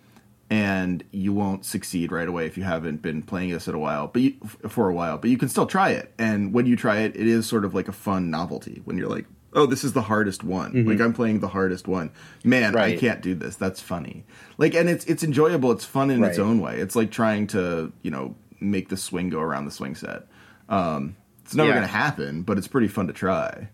[0.53, 4.07] and you won't succeed right away if you haven't been playing this at a while,
[4.09, 4.35] but you,
[4.69, 5.17] for a while.
[5.17, 7.75] But you can still try it, and when you try it, it is sort of
[7.75, 10.87] like a fun novelty when you're like." Oh, this is the hardest one.
[10.87, 12.11] Like I'm playing the hardest one.
[12.43, 13.01] Man, I Mm-hmm.
[13.01, 13.57] Can't do this.
[13.57, 14.25] That's funny.
[14.57, 15.71] Like, and it's it's enjoyable.
[15.73, 16.79] It's fun in its own way.
[16.79, 20.23] It's like trying to you know make the swing go around the swing set.
[20.71, 21.75] Um, it's never Yeah.
[21.77, 23.69] going to happen, but it's pretty fun to try.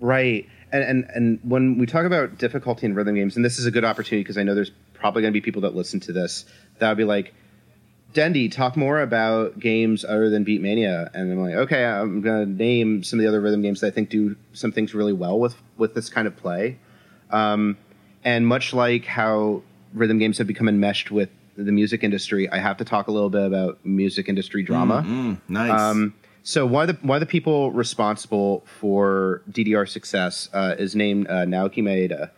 [0.00, 0.48] Right.
[0.72, 3.70] And, and and when we talk about difficulty in rhythm games, and this is a
[3.70, 6.44] good opportunity because I know there's probably going to be people that listen to this
[6.78, 7.34] that would be like,
[8.12, 11.10] Dendy, talk more about games other than Beatmania.
[11.14, 13.88] And I'm like, okay, I'm going to name some of the other rhythm games that
[13.88, 16.78] I think do some things really well with with this kind of play.
[17.30, 17.78] Um,
[18.24, 19.62] and much like how
[19.94, 23.30] rhythm games have become enmeshed with the music industry, I have to talk a little
[23.30, 25.04] bit about music industry drama.
[25.06, 25.80] Mm, nice.
[25.80, 30.96] Um, so one of the one of the people responsible for DDR success uh, is
[30.96, 32.30] named uh, Naoki Maeda.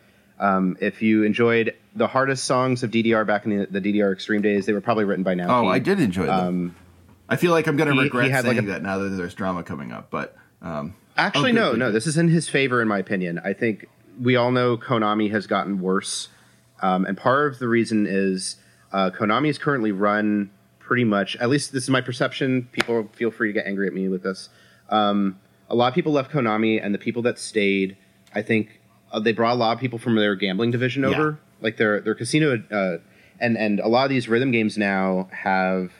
[0.42, 4.42] Um, if you enjoyed the hardest songs of DDR back in the, the DDR Extreme
[4.42, 5.48] days, they were probably written by Naoki.
[5.48, 6.46] oh, I did enjoy them.
[6.48, 6.76] Um,
[7.28, 9.10] I feel like I'm going to regret he had, like, saying a- that now that
[9.10, 10.10] there's drama coming up.
[10.10, 11.92] But um, Actually, oh, good, no, good, no.
[11.92, 13.40] This is in his favor, in my opinion.
[13.44, 13.86] I think
[14.20, 16.28] we all know Konami has gotten worse,
[16.80, 18.56] um, and part of the reason is
[18.92, 20.50] uh, Konami is currently run
[20.80, 21.36] pretty much.
[21.36, 22.68] At least this is my perception.
[22.72, 24.48] People feel free to get angry at me with this.
[24.90, 25.38] Um,
[25.70, 27.96] a lot of people left Konami, and the people that stayed,
[28.34, 28.80] I think,
[29.12, 31.36] uh, they brought a lot of people from their gambling division over, Yeah.
[31.60, 32.98] like their their casino, uh,
[33.40, 35.92] and and a lot of these rhythm games now have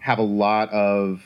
[0.00, 1.22] have a lot of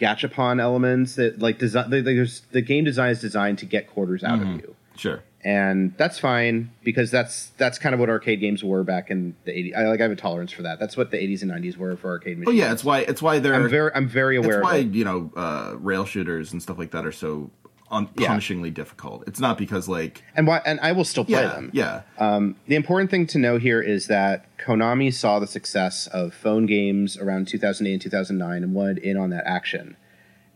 [0.00, 1.90] gachapon elements that like design.
[1.90, 4.54] There's the game design is designed to get quarters out Mm-hmm.
[4.54, 5.22] of you, sure.
[5.44, 9.52] and that's fine because that's that's kind of what arcade games were back in the
[9.52, 9.76] 80s.
[9.76, 10.80] I like I have a tolerance for that.
[10.80, 12.48] That's what the 80s and 90s were for arcade machines.
[12.54, 14.86] Oh yeah, it's why it's why they're I'm very I'm very aware That's why of
[14.86, 14.94] it.
[14.94, 17.50] you know uh, rail shooters and stuff like that are so
[17.94, 18.28] un- Yeah.
[18.28, 19.24] punishingly difficult.
[19.26, 21.70] It's not because like And why and I will still play yeah them.
[21.72, 26.34] yeah Um, the important thing to know here is that Konami saw the success of
[26.34, 29.96] phone games around 2008 and 2009 and wanted in on that action.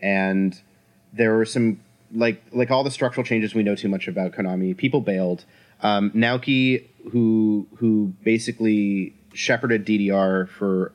[0.02, 0.60] And
[1.12, 1.80] there were some
[2.12, 4.76] like like all the structural changes we know too much about Konami.
[4.76, 5.44] People bailed.
[5.82, 10.92] Um, Naoki, who who basically shepherded DDR for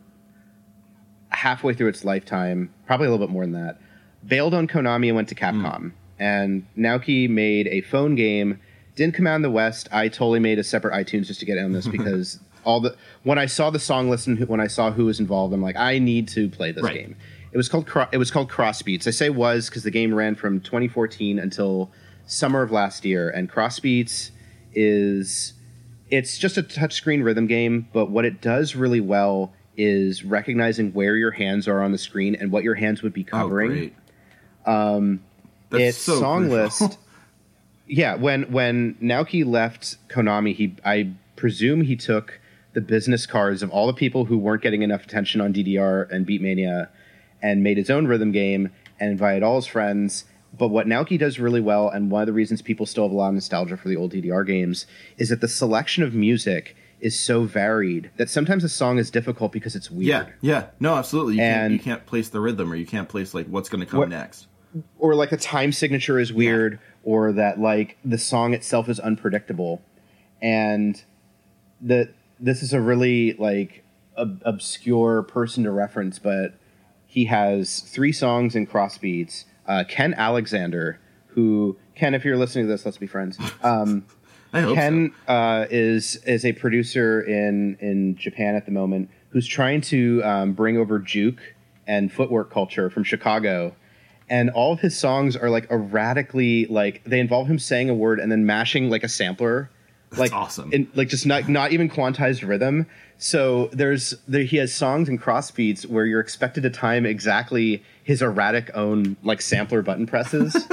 [1.30, 3.80] halfway through its lifetime, probably a little bit more than that.
[4.26, 5.64] Bailed on Konami and went to Capcom.
[5.64, 5.92] Mm.
[6.20, 8.60] And Naoki made a phone game.
[8.96, 9.90] Didn't come out in the West.
[9.92, 13.38] I totally made a separate iTunes just to get on this because all the when
[13.38, 16.00] I saw the song list and when I saw who was involved, I'm like, I
[16.00, 16.94] need to play this right.
[16.94, 17.16] game.
[17.52, 19.08] It was called it was called Crossbeats.
[19.08, 21.92] I say was because the game ran from 2014 until
[22.26, 24.32] summer of last year, and Crossbeats
[24.74, 25.54] is
[26.10, 31.16] it's just a touchscreen rhythm game, but what it does really well is recognizing where
[31.16, 33.96] your hands are on the screen and what your hands would be oh, covering.
[34.66, 35.24] Oh, um,
[35.82, 36.88] its so song crucial.
[36.88, 36.98] list.
[37.88, 42.40] yeah, when when Naoki left Konami, he I presume he took
[42.74, 46.26] the business cards of all the people who weren't getting enough attention on DDR and
[46.26, 46.90] Beatmania
[47.42, 50.26] and made his own rhythm game and invited all his friends.
[50.58, 53.16] But what Naoki does really well, and one of the reasons people still have a
[53.16, 54.86] lot of nostalgia for the old DDR games,
[55.18, 59.52] is that the selection of music is so varied that sometimes a song is difficult
[59.52, 60.08] because it's weird.
[60.08, 61.36] Yeah, yeah, no, absolutely.
[61.36, 63.82] You, and can't, you can't place the rhythm, or you can't place like what's going
[63.82, 64.48] to come what, next,
[65.00, 66.80] or like a time signature is weird, yeah.
[67.04, 69.82] or that like the song itself is unpredictable,
[70.42, 71.04] and
[71.82, 73.84] that this is a really like
[74.18, 76.56] ob- obscure person to reference, but
[77.08, 79.46] he has three songs in Crossbeats.
[79.68, 83.38] Uh, Ken Alexander, who Ken, if you're listening to this, let's be friends.
[83.62, 84.06] Um,
[84.52, 85.34] Ken so.
[85.34, 90.54] uh, is is a producer in in Japan at the moment who's trying to um,
[90.54, 91.42] bring over juke
[91.88, 93.76] and footwork culture from Chicago.
[94.30, 98.20] And all of his songs are like erratically like they involve him saying a word
[98.20, 99.70] and then mashing like a sampler
[100.18, 100.72] like awesome.
[100.72, 102.88] In, like just not not even quantized rhythm.
[103.18, 108.22] So there's there, he has songs and crossbeats where you're expected to time exactly his
[108.22, 110.68] erratic own like sampler button presses.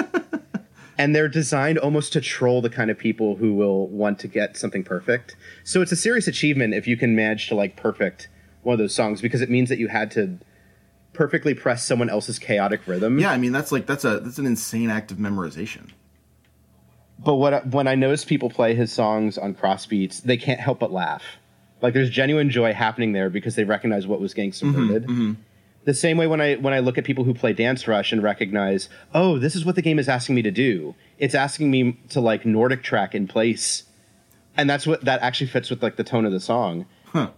[0.98, 4.56] and they're designed almost to troll the kind of people who will want to get
[4.56, 5.36] something perfect.
[5.64, 8.28] So it's a serious achievement if you can manage to like perfect
[8.62, 10.38] one of those songs because it means that you had to
[11.12, 13.18] perfectly press someone else's chaotic rhythm.
[13.18, 15.90] Yeah, I mean that's like that's a that's an insane act of memorization
[17.22, 20.92] but what when I notice people play his songs on Crossbeats, they can't help but
[20.92, 21.22] laugh.
[21.82, 25.02] Like there's genuine joy happening there because they recognize what was getting mm-hmm, subverted.
[25.04, 25.42] Mm-hmm, mm-hmm.
[25.84, 28.22] The same way when I when I look at people who play Dance Rush and
[28.22, 30.94] recognize, oh, this is what the game is asking me to do.
[31.18, 33.84] It's asking me to like Nordic track in place,
[34.56, 36.86] and that's what that actually fits with like the tone of the song.
[37.06, 37.30] Huh.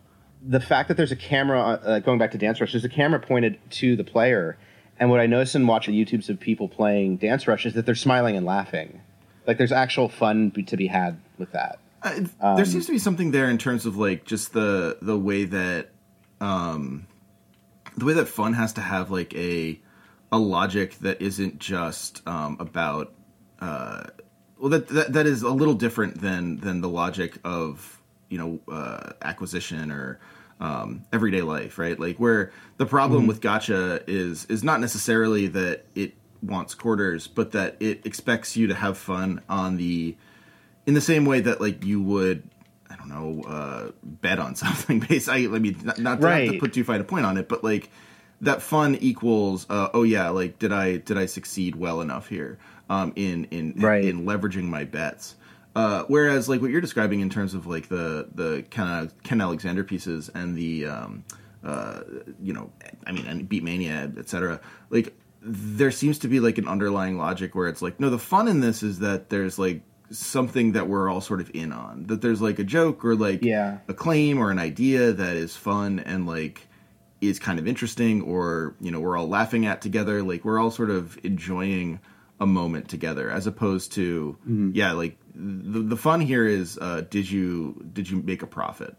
[0.45, 3.21] The fact that there's a camera uh, going back to Dance Rush, there's a camera
[3.21, 4.59] pointed to the player,
[4.99, 7.95] and what I notice in watching YouTubes of people playing Dance Rush is that they're
[7.95, 9.01] smiling and laughing
[9.47, 11.79] like there's actual fun to be had with that.
[12.03, 15.19] Uh, um, there seems to be something there in terms of like just the the
[15.19, 15.91] way that
[16.41, 17.07] um
[17.97, 19.79] the way that fun has to have like a
[20.33, 23.13] a logic that isn't just um about
[23.61, 24.05] uh
[24.59, 28.02] well that, that that is a little different than than the logic of
[28.33, 30.19] you know uh acquisition or
[30.63, 31.99] um, everyday life, right?
[31.99, 33.29] Like where the problem mm-hmm.
[33.29, 38.69] with gacha is is not necessarily that it wants quarters, but that it expects you
[38.69, 40.17] to have fun on the
[40.87, 42.49] in the same way that like you would
[42.89, 45.01] I don't know uh, bet on something.
[45.01, 46.47] Based, I, I mean, not, not, to, right.
[46.47, 47.91] not to put too fine a point on it, but like
[48.41, 52.59] that fun equals uh, oh yeah, like did I did I succeed well enough here
[52.89, 54.05] um, in in right.
[54.05, 55.35] in, in leveraging my bets.
[55.75, 59.41] Uh, whereas like what you're describing in terms of like the the kind of Ken
[59.41, 61.25] Alexander pieces and the um,
[61.65, 62.01] uh,
[62.43, 62.71] you know
[63.07, 64.61] I mean and Beatmania etc.
[64.91, 68.49] Like there seems to be like an underlying logic where it's like no the fun
[68.49, 72.21] in this is that there's like something that we're all sort of in on that
[72.21, 73.79] there's like a joke or like yeah.
[73.89, 76.69] a claim or an idea that is fun and like
[77.21, 80.71] is kind of interesting or you know we're all laughing at together like we're all
[80.71, 81.99] sort of enjoying
[82.43, 84.71] a moment together as opposed to mm-hmm.
[84.75, 88.97] yeah like the, the fun here is uh, did you did you make a profit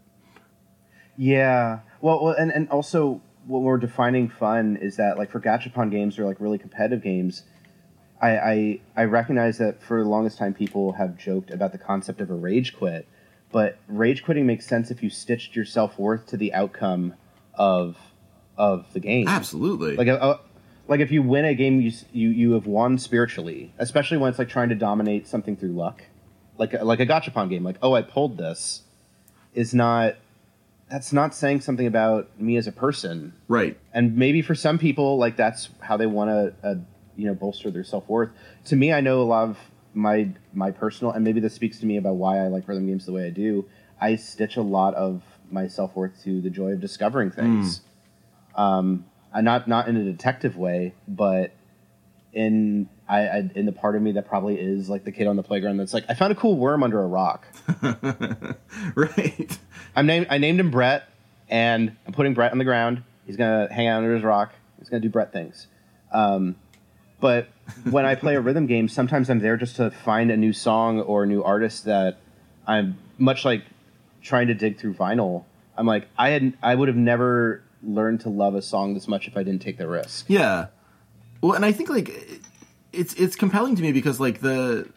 [1.16, 5.90] yeah well, well and, and also when we're defining fun is that like for gachapon
[5.90, 7.42] games or like really competitive games,
[8.20, 12.20] I, I I recognize that for the longest time people have joked about the concept
[12.20, 13.06] of a rage quit,
[13.52, 17.14] but rage quitting makes sense if you stitched your self worth to the outcome
[17.54, 17.96] of
[18.56, 19.28] of the game.
[19.28, 19.96] Absolutely.
[19.96, 20.40] Like a, a,
[20.86, 24.38] like if you win a game, you you you have won spiritually, especially when it's
[24.38, 26.02] like trying to dominate something through luck,
[26.58, 27.64] like like a gachapon game.
[27.64, 28.82] Like oh, I pulled this,
[29.54, 30.16] is not
[30.90, 33.78] that's not saying something about me as a person, right?
[33.92, 36.74] And maybe for some people, like that's how they want to, uh,
[37.16, 38.30] you know, bolster their self worth.
[38.66, 39.58] To me, I know a lot of
[39.94, 43.06] my my personal, and maybe this speaks to me about why I like rhythm games
[43.06, 43.64] the way I do.
[44.00, 47.80] I stitch a lot of my self worth to the joy of discovering things.
[48.56, 48.60] Mm.
[48.60, 49.04] Um,
[49.40, 51.52] not not in a detective way, but
[52.32, 55.36] in I, I, in the part of me that probably is like the kid on
[55.36, 57.46] the playground that's like I found a cool worm under a rock.
[58.94, 59.58] right.
[59.94, 61.08] I'm named I named him Brett.
[61.48, 63.02] and I'm putting Brett on the ground.
[63.26, 64.52] He's gonna hang out under his rock.
[64.78, 65.66] He's gonna do Brett things.
[66.12, 66.56] Um,
[67.20, 67.48] but
[67.90, 71.00] when I play a rhythm game, sometimes I'm there just to find a new song
[71.00, 72.18] or a new artist that
[72.66, 73.64] I'm much like
[74.22, 75.44] trying to dig through vinyl.
[75.76, 79.28] I'm like I had I would have never learned to love a song this much
[79.28, 80.26] if I didn't take the risk.
[80.28, 80.66] Yeah.
[81.40, 82.10] Well, and I think like
[82.92, 84.88] it's it's compelling to me because like the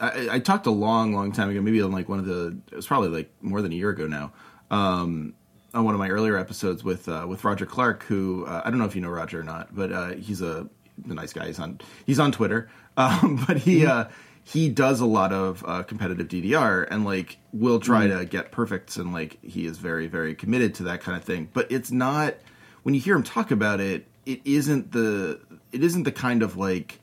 [0.00, 2.76] I, I talked a long long time ago, maybe on like one of the it
[2.76, 4.32] was probably like more than a year ago now.
[4.70, 5.34] Um,
[5.74, 8.78] on one of my earlier episodes with uh, with Roger Clark, who uh, I don't
[8.78, 10.68] know if you know Roger or not, but uh, he's a,
[11.08, 11.46] a nice guy.
[11.46, 14.06] He's on he's on Twitter, um, but he uh,
[14.44, 18.18] he does a lot of uh, competitive DDR and like will try mm.
[18.18, 21.48] to get perfects and like he is very very committed to that kind of thing.
[21.52, 22.34] But it's not
[22.82, 25.40] when you hear him talk about it, it isn't the
[25.70, 27.00] it isn't the kind of like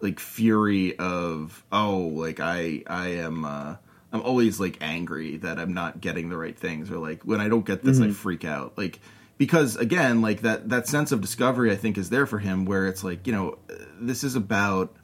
[0.00, 3.76] like fury of oh like I I am uh
[4.12, 7.48] I'm always like angry that I'm not getting the right things or like when I
[7.48, 8.10] don't get this mm-hmm.
[8.10, 9.00] I freak out like
[9.36, 12.86] because again like that that sense of discovery I think is there for him where
[12.86, 13.58] it's like you know
[14.00, 14.94] this is about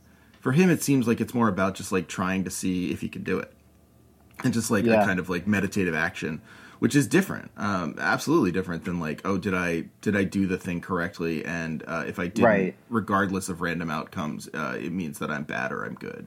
[0.45, 3.09] for him it seems like it's more about just like trying to see if he
[3.09, 3.51] can do it
[4.45, 5.03] and just like yeah.
[5.03, 6.43] a kind of like meditative action
[6.81, 10.59] which is different, um, absolutely different than like, oh, did I did I do the
[10.59, 11.43] thing correctly?
[11.43, 12.75] And uh, if I didn't, right.
[12.91, 16.27] regardless of random outcomes, uh, it means that I'm bad or I'm good.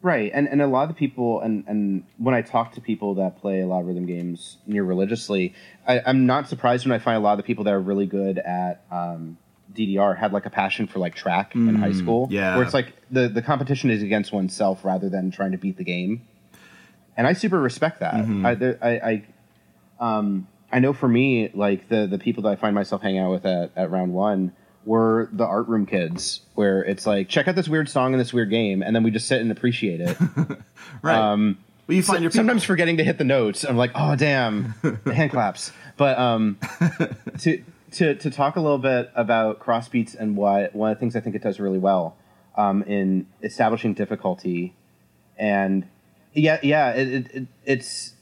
[0.00, 3.16] Right, and and a lot of the people, and and when I talk to people
[3.16, 5.52] that play a lot of rhythm games near religiously,
[5.86, 8.06] I, am not surprised when I find a lot of the people that are really
[8.06, 9.36] good at um,
[9.76, 12.28] DDR had like a passion for like track mm, in high mm, school.
[12.30, 15.76] Yeah, where it's like the the competition is against oneself rather than trying to beat
[15.76, 16.26] the game.
[17.16, 18.14] And I super respect that.
[18.14, 18.44] Mm-hmm.
[18.46, 18.50] I,
[18.82, 19.22] I,
[20.00, 23.20] I um, I know for me, like the the people that I find myself hanging
[23.20, 24.52] out with at, at round one
[24.84, 28.32] were the art room kids, where it's like, check out this weird song in this
[28.32, 30.16] weird game, and then we just sit and appreciate it.
[31.02, 31.16] right.
[31.16, 33.64] Um, well, you find so, your sometimes forgetting to hit the notes.
[33.64, 34.74] I'm like, oh damn,
[35.12, 35.72] hand claps.
[35.96, 36.58] But um,
[37.40, 37.62] to
[37.96, 41.20] to to talk a little bit about crossbeats and what one of the things I
[41.20, 42.16] think it does really well
[42.56, 44.74] um, in establishing difficulty,
[45.36, 45.86] and
[46.32, 48.14] yeah, yeah, it, it, it it's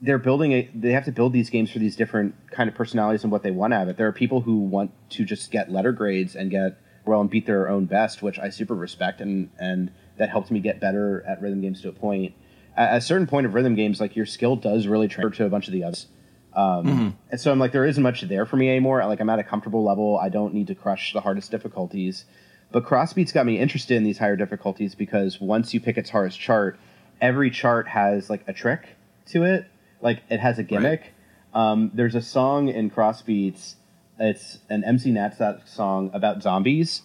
[0.00, 3.22] they're building a they have to build these games for these different kind of personalities
[3.22, 3.96] and what they want out of it.
[3.96, 7.46] There are people who want to just get letter grades and get well and beat
[7.46, 11.40] their own best, which I super respect and and that helped me get better at
[11.40, 12.34] rhythm games to a point.
[12.76, 15.48] At a certain point of rhythm games, like your skill does really transfer to a
[15.48, 16.06] bunch of the others.
[16.54, 17.08] Um, mm-hmm.
[17.30, 19.04] And so I'm like, there isn't much there for me anymore.
[19.06, 20.18] Like I'm at a comfortable level.
[20.18, 22.24] I don't need to crush the hardest difficulties.
[22.72, 26.38] But Crossbeats got me interested in these higher difficulties because once you pick its hardest
[26.38, 26.78] chart,
[27.20, 28.88] every chart has like a trick
[29.26, 29.66] to it
[30.00, 31.12] like it has a gimmick.
[31.54, 31.70] Right.
[31.72, 33.74] Um, there's a song in Crossbeats.
[34.18, 37.02] It's an MC Natsat song about zombies,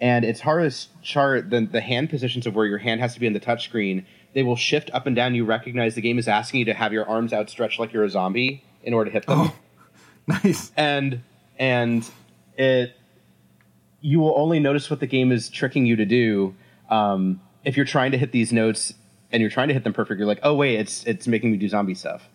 [0.00, 3.26] and its hardest chart the the hand positions of where your hand has to be
[3.26, 4.04] in the touchscreen.
[4.34, 5.34] They will shift up and down.
[5.34, 8.10] You recognize the game is asking you to have your arms outstretched like you're a
[8.10, 9.38] zombie in order to hit them.
[9.40, 9.54] Oh,
[10.26, 10.72] nice.
[10.76, 11.22] And
[11.58, 12.08] and
[12.56, 12.94] it
[14.00, 16.54] you will only notice what the game is tricking you to do
[16.88, 18.94] um, if you're trying to hit these notes
[19.30, 21.58] and you're trying to hit them perfect, you're like, oh wait, it's it's making me
[21.58, 22.28] do zombie stuff.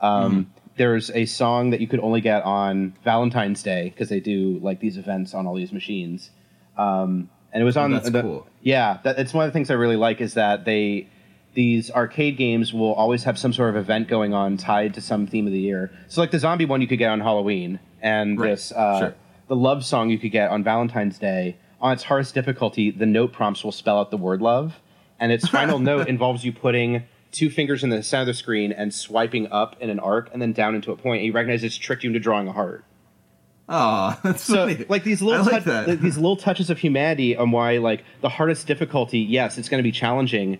[0.00, 0.50] Um, mm-hmm.
[0.76, 4.80] There's a song that you could only get on Valentine's Day because they do like
[4.80, 6.30] these events on all these machines.
[6.78, 7.92] Um, and it was on.
[7.92, 8.46] Oh, that's the, cool.
[8.62, 11.08] Yeah, that, it's one of the things I really like is that they
[11.54, 15.26] these arcade games will always have some sort of event going on tied to some
[15.26, 15.90] theme of the year.
[16.08, 18.50] So like the zombie one you could get on Halloween, and right.
[18.50, 19.14] this uh, sure.
[19.48, 21.56] the love song you could get on Valentine's Day.
[21.80, 24.74] On its hardest difficulty, the note prompts will spell out the word love
[25.22, 28.72] and its final note involves you putting two fingers in the center of the screen
[28.72, 31.20] and swiping up in an arc and then down into a point.
[31.20, 32.84] And you recognize it's tricked you into drawing a heart.
[33.68, 34.84] Oh, that's so funny.
[34.88, 38.66] like these little like touch, these little touches of humanity on why like the hardest
[38.66, 39.20] difficulty.
[39.20, 40.58] Yes, it's going to be challenging,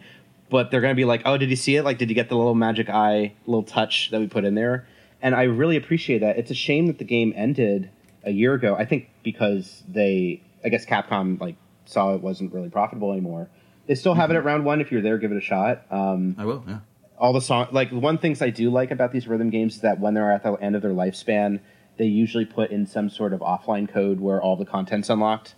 [0.53, 1.83] but they're going to be like, oh, did you see it?
[1.83, 4.87] Like, did you get the little magic eye, little touch that we put in there?
[5.23, 6.37] And I really appreciate that.
[6.37, 7.89] It's a shame that the game ended
[8.23, 8.77] a year ago.
[8.79, 13.49] I think because they, I guess Capcom like saw it wasn't really profitable anymore.
[13.87, 14.37] They still have mm-hmm.
[14.37, 14.83] it at round one.
[14.83, 15.87] If you're there, give it a shot.
[15.91, 16.63] Um, I will.
[16.69, 16.81] Yeah.
[17.19, 20.01] All the song, like one things I do like about these rhythm games is that
[20.01, 21.61] when they're at the end of their lifespan,
[21.97, 25.55] they usually put in some sort of offline code where all the content's unlocked.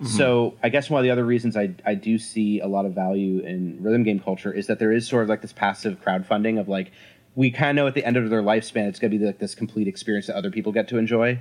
[0.00, 0.16] Mm-hmm.
[0.16, 2.94] So I guess one of the other reasons I, I do see a lot of
[2.94, 6.58] value in rhythm game culture is that there is sort of like this passive crowdfunding
[6.58, 6.90] of like
[7.34, 9.38] we kind of know at the end of their lifespan it's going to be like
[9.38, 11.38] this complete experience that other people get to enjoy.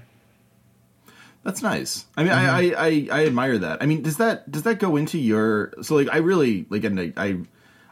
[1.43, 2.05] That's nice.
[2.17, 2.49] I mean, mm-hmm.
[2.49, 3.81] I, I, I, I admire that.
[3.81, 6.99] I mean, does that does that go into your so like I really like and
[6.99, 7.37] I, I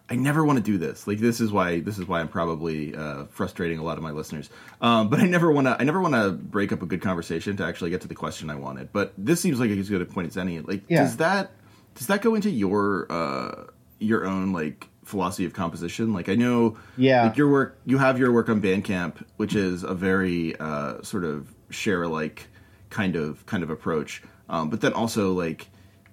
[0.09, 1.05] I never want to do this.
[1.07, 4.11] Like this is why this is why I'm probably uh, frustrating a lot of my
[4.11, 4.49] listeners.
[4.81, 7.57] Um, but I never want to I never want to break up a good conversation
[7.57, 8.93] to actually get to the question I wanted.
[8.93, 10.59] But this seems like as good a point as any.
[10.59, 11.03] Like yeah.
[11.03, 11.51] does that
[11.95, 13.65] does that go into your uh,
[13.99, 16.13] your own like philosophy of composition.
[16.13, 17.23] Like I know, Yeah.
[17.23, 21.23] like your work, you have your work on Bandcamp, which is a very uh, sort
[21.23, 22.47] of share alike
[22.89, 24.21] kind of kind of approach.
[24.49, 25.67] Um, but then also like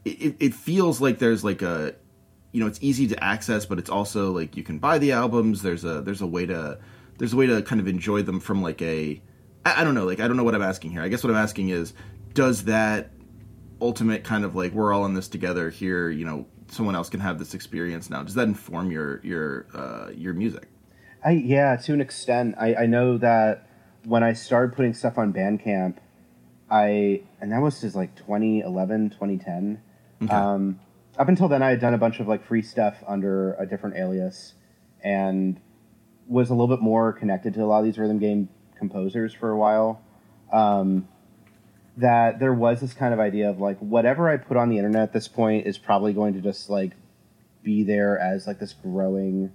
[0.05, 1.95] it, it feels like there's like a
[2.55, 5.61] you know it's easy to access, but it's also like you can buy the albums.
[5.61, 6.79] There's a there's a way to
[7.19, 9.21] there's a way to kind of enjoy them from like a
[9.67, 11.03] I, I don't know like I don't know what I'm asking here.
[11.03, 11.93] I guess what I'm asking is
[12.33, 13.11] does that
[13.81, 17.21] ultimate kind of like we're all in this together here you know someone else can
[17.21, 20.69] have this experience now does that inform your your uh, your music
[21.25, 22.57] I yeah, to an extent.
[22.59, 23.67] I, I know that
[24.05, 25.97] when I started putting stuff on Bandcamp,
[26.71, 29.81] I and that was just like 2011, 2010.
[30.23, 30.33] Okay.
[30.33, 30.81] Um,
[31.19, 33.97] up until then, I had done a bunch of like free stuff under a different
[33.97, 34.55] alias,
[35.03, 35.61] and
[36.27, 38.49] was a little bit more connected to a lot of these rhythm game
[38.79, 40.01] composers for a while.
[40.53, 41.09] Um,
[41.97, 45.03] that there was this kind of idea of like whatever I put on the internet
[45.03, 46.93] at this point is probably going to just like
[47.63, 49.53] be there as like this growing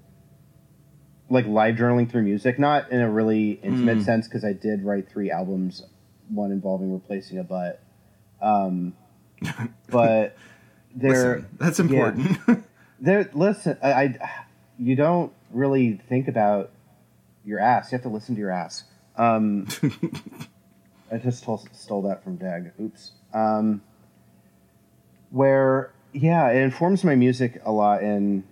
[1.30, 4.05] like live journaling through music, not in a really intimate Mm.
[4.05, 5.84] sense because I did write three albums,
[6.30, 7.84] one involving replacing a butt.
[8.41, 8.95] Um,
[9.89, 10.36] but
[10.96, 12.64] there, Listen, that's important
[13.00, 13.30] there.
[13.34, 14.18] Listen, I, I,
[14.78, 16.72] you don't really think about
[17.46, 17.92] your ass.
[17.92, 18.84] You have to listen to your ass.
[19.18, 19.68] Um,
[21.12, 22.72] I just stole, stole that from Dag.
[22.80, 23.12] Oops.
[23.34, 23.82] Um,
[25.32, 28.44] where yeah, it informs my music a lot, and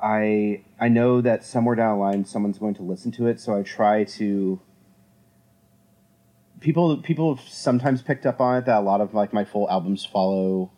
[0.00, 3.56] I I know that somewhere down the line someone's going to listen to it, so
[3.56, 4.60] I try to.
[6.60, 9.68] People people have sometimes picked up on it that a lot of like my full
[9.68, 10.70] albums follow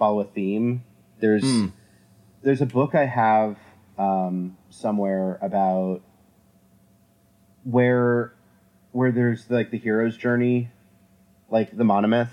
[0.00, 0.82] follow a theme.
[1.20, 1.66] There's Hmm.
[2.42, 3.58] there's a book I have
[3.98, 6.00] um, somewhere about
[7.64, 8.32] where
[8.92, 10.70] where there's like the hero's journey,
[11.50, 12.30] like the monomyth,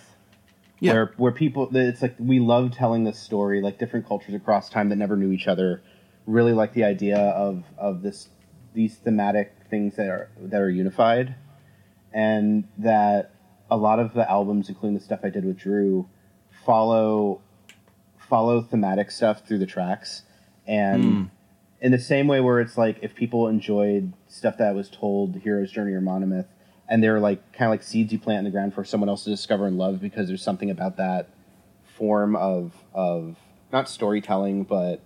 [0.80, 0.94] Yeah.
[0.94, 4.90] where where people it's like we love telling this story, like different cultures across time
[4.90, 5.82] that never knew each other,
[6.26, 8.30] really like the idea of of this
[8.74, 11.36] these thematic things that are that are unified,
[12.14, 13.32] and that
[13.70, 16.08] a lot of the albums, including the stuff I did with Drew,
[16.66, 17.42] follow
[18.30, 20.24] follow thematic stuff through the tracks,
[20.68, 21.30] and Mm.
[21.82, 25.72] in the same way where it's like if people enjoyed stuff that was told hero's
[25.72, 26.46] journey or monomyth
[26.90, 29.24] and they're like kind of like seeds you plant in the ground for someone else
[29.24, 31.30] to discover and love because there's something about that
[31.84, 33.36] form of of
[33.72, 35.02] not storytelling but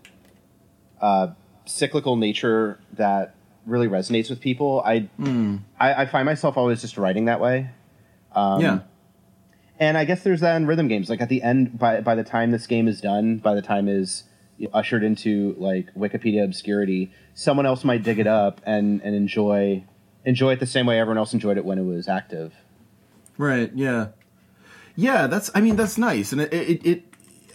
[1.01, 1.27] uh,
[1.65, 5.59] cyclical nature that really resonates with people I, Mm.
[5.79, 7.69] I i find myself always just writing that way
[8.33, 8.79] um, yeah
[9.81, 11.09] and I guess there's that in rhythm games.
[11.09, 13.89] Like at the end, by by the time this game is done, by the time
[13.89, 14.23] is
[14.73, 19.83] ushered into like Wikipedia obscurity, someone else might dig it up and and enjoy
[20.23, 22.53] enjoy it the same way everyone else enjoyed it when it was active.
[23.39, 23.71] Right.
[23.73, 24.09] Yeah.
[24.95, 25.25] Yeah.
[25.25, 25.49] That's.
[25.55, 26.53] I mean, that's nice, and it.
[26.53, 27.03] it, it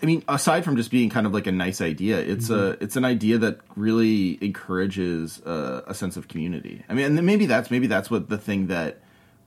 [0.02, 2.96] I mean, aside from just being kind of like a nice idea, it's a it's
[2.96, 6.84] an idea that really encourages uh, a sense of community.
[6.90, 9.00] I mean, and then maybe that's maybe that's what the thing that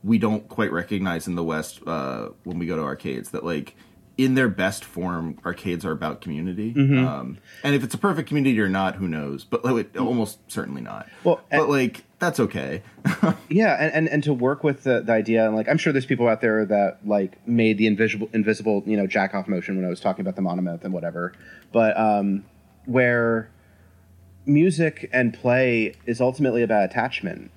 [0.03, 3.31] we don't quite recognize in the West uh, when we go to arcades.
[3.31, 3.75] That like
[4.17, 6.73] in their best form, arcades are about community.
[6.75, 9.45] Um, and if it's a perfect community or not, who knows?
[9.45, 11.07] But like, almost certainly not.
[11.23, 12.81] Well, but and- like that's okay.
[13.51, 16.05] Yeah, and, and, and to work with the, the idea, and like I'm sure there's
[16.05, 19.85] people out there that like made the invisible invisible you know jack off motion when
[19.85, 21.33] I was talking about the monomyth and whatever,
[21.71, 22.45] but um,
[22.85, 23.49] where
[24.45, 27.49] music and play is ultimately about attachment,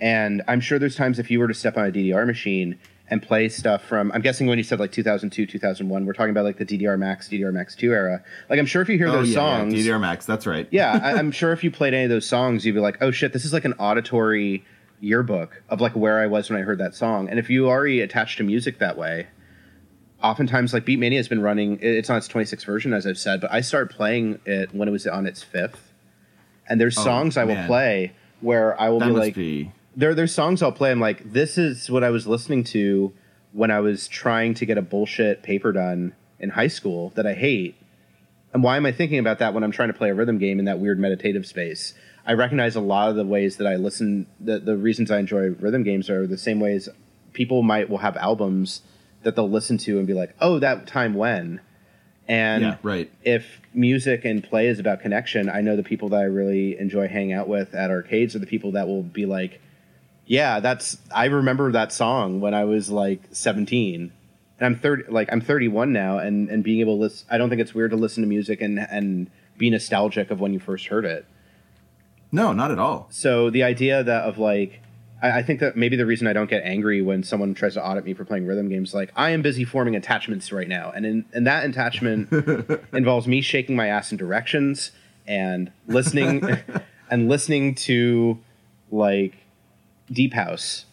[0.00, 2.78] and I'm sure there's times if you were to step on a DDR machine
[3.10, 6.44] and play stuff from I'm guessing when you said like 2002 2001 we're talking about
[6.44, 9.12] like the DDR Max DDR Max 2 era like I'm sure if you hear oh
[9.12, 10.24] those yeah, songs yeah, DDR Max.
[10.26, 10.66] That's right.
[10.70, 13.10] yeah, I, I'm sure if you played any of those songs, you'd be like, "Oh
[13.10, 14.64] shit, this is like an auditory
[15.00, 18.00] yearbook of like where I was when I heard that song." And if you already
[18.00, 19.26] attached to music that way,
[20.22, 21.78] oftentimes like Beatmania has been running.
[21.82, 24.92] It's on its 26th version, as I've said, but I started playing it when it
[24.92, 25.92] was on its fifth.
[26.68, 27.66] And there's Oh, songs I will man.
[27.66, 29.72] play where I will That be like, be.
[29.96, 30.90] There there's songs I'll play.
[30.90, 33.12] I'm like, this is what I was listening to
[33.52, 37.34] when I was trying to get a bullshit paper done in high school that I
[37.34, 37.76] hate.
[38.52, 40.58] And why am I thinking about that when I'm trying to play a rhythm game
[40.58, 41.94] in that weird meditative space?
[42.26, 44.26] I recognize a lot of the ways that I listen.
[44.40, 46.88] The the reasons I enjoy rhythm games are the same ways
[47.32, 48.82] people might will have albums
[49.22, 51.60] that they'll listen to and be like, oh, that time when.
[52.26, 53.10] And Yeah, right.
[53.22, 57.08] if music and play is about connection, I know the people that I really enjoy
[57.08, 59.60] hanging out with at arcades are the people that will be like,
[60.26, 64.12] yeah, that's I remember that song when I was like 17.
[64.58, 67.48] And I'm 30 like I'm 31 now and and being able to listen I don't
[67.48, 70.86] think it's weird to listen to music and and be nostalgic of when you first
[70.86, 71.26] heard it.
[72.32, 73.08] No, not at all.
[73.10, 74.80] So the idea that of like
[75.22, 77.84] I, I think that maybe the reason I don't get angry when someone tries to
[77.84, 81.06] audit me for playing rhythm games, like I am busy forming attachments right now, and
[81.06, 82.32] in, and that attachment
[82.92, 84.92] involves me shaking my ass in directions
[85.26, 86.44] and listening
[87.10, 88.38] and listening to
[88.90, 89.36] like
[90.14, 90.86] deep house.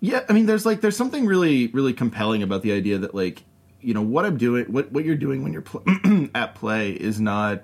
[0.00, 3.44] Yeah, I mean, there's like there's something really really compelling about the idea that like
[3.80, 5.84] you know what I'm doing, what what you're doing when you're pl-
[6.34, 7.62] at play is not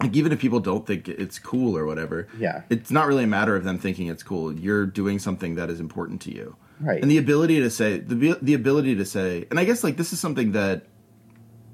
[0.00, 2.28] like even if people don't think it's cool or whatever.
[2.38, 2.62] Yeah.
[2.70, 4.52] it's not really a matter of them thinking it's cool.
[4.52, 7.02] You're doing something that is important to you, Right.
[7.02, 10.12] And the ability to say the the ability to say, and I guess like this
[10.12, 10.84] is something that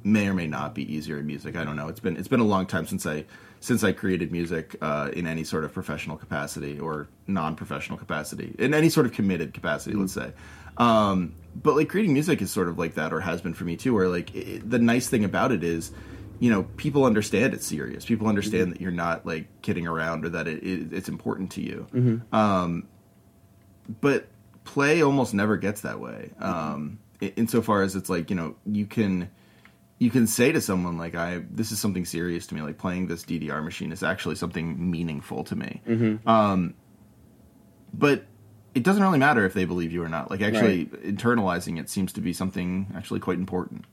[0.03, 1.57] may or may not be easier in music.
[1.57, 1.89] I don't know.
[1.89, 3.25] It's been it's been a long time since I
[3.65, 8.75] since I created music uh, in any sort of professional capacity or non-professional capacity, in
[8.75, 10.33] any sort of committed capacity, let's say.
[10.77, 13.77] Um, but like creating music is sort of like that, or has been for me
[13.79, 13.95] too.
[13.95, 15.93] Where like it, the nice thing about it is,
[16.41, 18.05] you know, people understand it's serious.
[18.05, 21.63] People understand that you're not like kidding around or that it, it it's important to
[21.63, 21.87] you.
[22.33, 22.87] Um,
[24.03, 24.29] but
[24.65, 26.33] play almost never gets that way.
[26.39, 29.31] Um, in- insofar as it's like you know you can
[30.05, 32.61] you can say to someone like I this is something serious to me.
[32.61, 35.81] Like playing this DDR machine is actually something meaningful to me.
[36.27, 36.75] Um,
[37.95, 38.27] but
[38.75, 40.31] it doesn't really matter if they believe you or not.
[40.31, 43.87] Like actually internalizing it seems to be something actually quite important.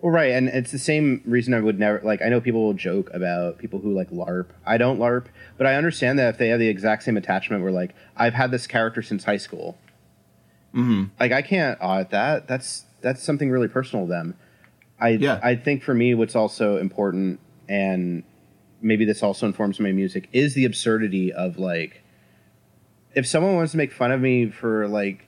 [0.00, 2.22] Well, right, and it's the same reason I would never like.
[2.22, 4.46] I know people will joke about people who like LARP.
[4.64, 5.26] I don't LARP,
[5.58, 8.50] but I understand that if they have the exact same attachment, where like I've had
[8.52, 9.76] this character since high school.
[10.74, 11.04] Mm-hmm.
[11.20, 12.48] Like I can't audit that.
[12.48, 14.34] That's that's something really personal to them.
[15.00, 15.40] I Yeah.
[15.42, 18.22] I think for me, what's also important, and
[18.80, 22.02] maybe this also informs my music, is the absurdity of like,
[23.14, 25.26] if someone wants to make fun of me for like,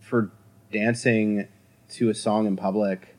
[0.00, 0.30] for
[0.72, 1.48] dancing
[1.90, 3.12] to a song in public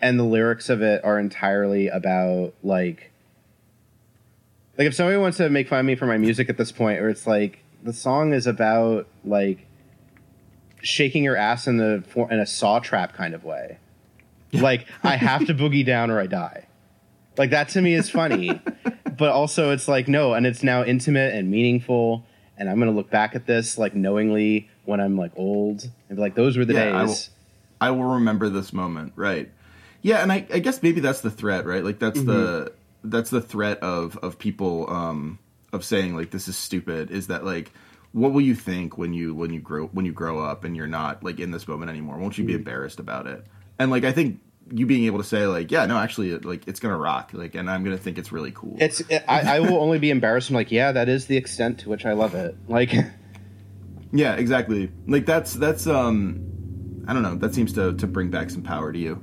[0.00, 3.12] and the lyrics of it are entirely about like
[4.76, 6.98] like if somebody wants to make fun of me for my music at this point
[6.98, 9.66] or it's like the song is about like
[10.82, 13.78] shaking your ass in the in a saw trap kind of way
[14.62, 16.66] like i have to boogie down or i die
[17.38, 18.60] like that to me is funny
[19.18, 22.24] but also it's like no and it's now intimate and meaningful
[22.56, 26.20] and i'm gonna look back at this like knowingly when i'm like old and be
[26.20, 27.30] like those were the Yeah, I days
[27.82, 29.50] I will remember this moment, right?
[30.02, 31.82] Yeah, and I, I guess maybe that's the threat, right?
[31.82, 32.72] Like that's the
[33.02, 35.40] that's the threat of of people um
[35.72, 37.72] of saying like this is stupid is that like
[38.12, 40.86] what will you think when you when you grow when you grow up and you're
[40.86, 42.18] not like in this moment anymore?
[42.18, 43.44] Won't you be embarrassed about it?
[43.78, 46.66] And like I think you being able to say like yeah no actually it, like
[46.66, 48.76] it's gonna rock like and I'm gonna think it's really cool.
[48.78, 50.50] It's it, I, I will only be embarrassed.
[50.50, 52.56] I'm like, yeah, that is the extent to which I love it.
[52.68, 52.92] Like,
[54.12, 54.90] yeah, exactly.
[55.06, 58.92] Like that's that's um I don't know that seems to to bring back some power
[58.92, 59.22] to you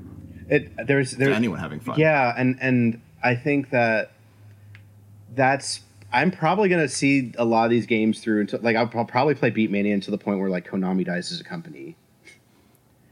[0.50, 2.00] it there's to there's anyone having fun.
[2.00, 4.12] yeah, and and I think that
[5.36, 5.82] that's
[6.12, 9.36] I'm probably gonna see a lot of these games through until like I'll, I'll probably
[9.36, 11.96] play Beatmania until the point where like Konami dies as a company.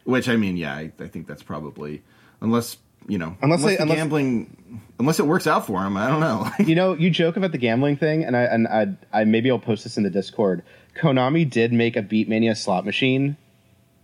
[0.08, 2.02] Which I mean, yeah, I, I think that's probably
[2.40, 2.78] unless
[3.10, 5.98] you know Unless they- the unless- gambling unless it works out for him.
[5.98, 6.50] I don't know.
[6.66, 9.60] You know, you joke about the gambling thing, and I and I, I maybe I'll
[9.60, 10.64] post this in the Discord.
[10.96, 13.36] Konami did make a Beatmania slot machine.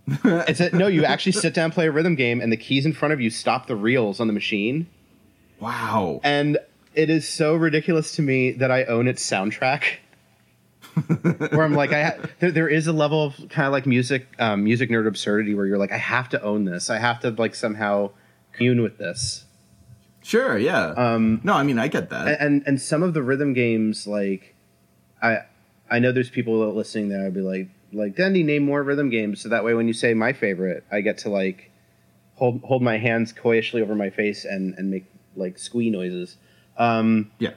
[0.24, 2.92] it's a, no, you actually sit down, play a rhythm game, and the keys in
[2.92, 4.86] front of you stop the reels on the machine.
[5.60, 6.20] wow.
[6.22, 6.58] and
[6.94, 9.84] it is so ridiculous to me that I own its soundtrack.
[11.50, 14.26] where I'm like, I ha- there, there is a level of kind of like music,
[14.38, 16.90] um, music nerd absurdity where you're like, I have to own this.
[16.90, 18.10] I have to like somehow
[18.52, 19.44] commune with this.
[20.22, 20.56] Sure.
[20.56, 20.94] Yeah.
[20.96, 21.40] Um.
[21.44, 22.40] No, I mean, I get that.
[22.40, 24.54] And and some of the rhythm games, like,
[25.20, 25.40] I
[25.90, 29.42] I know there's people listening that I'd be like, like Dendy, name more rhythm games,
[29.42, 31.70] so that way when you say my favorite, I get to like
[32.36, 35.04] hold hold my hands coyishly over my face and and make
[35.36, 36.36] like squee noises.
[36.78, 37.52] Um, yeah.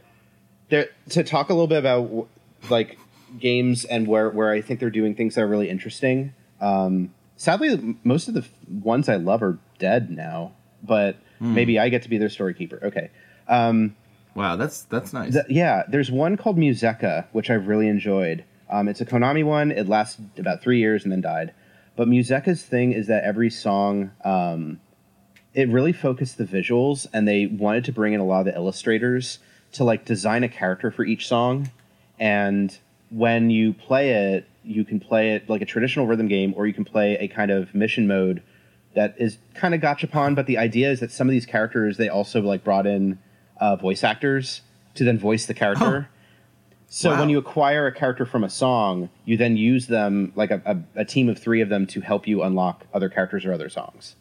[0.70, 2.28] there to talk a little bit about
[2.70, 3.00] like
[3.40, 6.34] games and where where I think they're doing things that are really interesting.
[6.62, 10.54] Um, sadly, most of the ones I love are dead now,
[10.84, 12.80] but maybe I get to be their story keeper.
[12.84, 13.10] Okay.
[13.48, 13.96] Um,
[14.36, 14.56] Wow.
[14.56, 15.34] That's that's nice.
[15.34, 18.44] th- yeah, there's one called Museca, which I've really enjoyed.
[18.70, 19.72] Um, it's a Konami one.
[19.72, 21.54] It lasted about three years and then died.
[21.96, 24.80] But Museca's thing is that every song, um,
[25.56, 28.54] it really focused the visuals, and they wanted to bring in a lot of the
[28.56, 29.40] illustrators
[29.72, 31.72] to like design a character for each song.
[32.20, 32.78] And
[33.10, 36.74] when you play it, you can play it like a traditional rhythm game, or you
[36.74, 38.42] can play a kind of mission mode
[38.96, 40.36] that is kind of gachapon.
[40.36, 43.20] But the idea is that some of these characters they also like brought in
[43.60, 44.62] uh, voice actors
[44.96, 46.10] to then voice the character.
[46.90, 47.20] So Wow.
[47.20, 51.02] when you acquire a character from a song, you then use them like a, a,
[51.02, 54.16] a team of three of them to help you unlock other characters or other songs.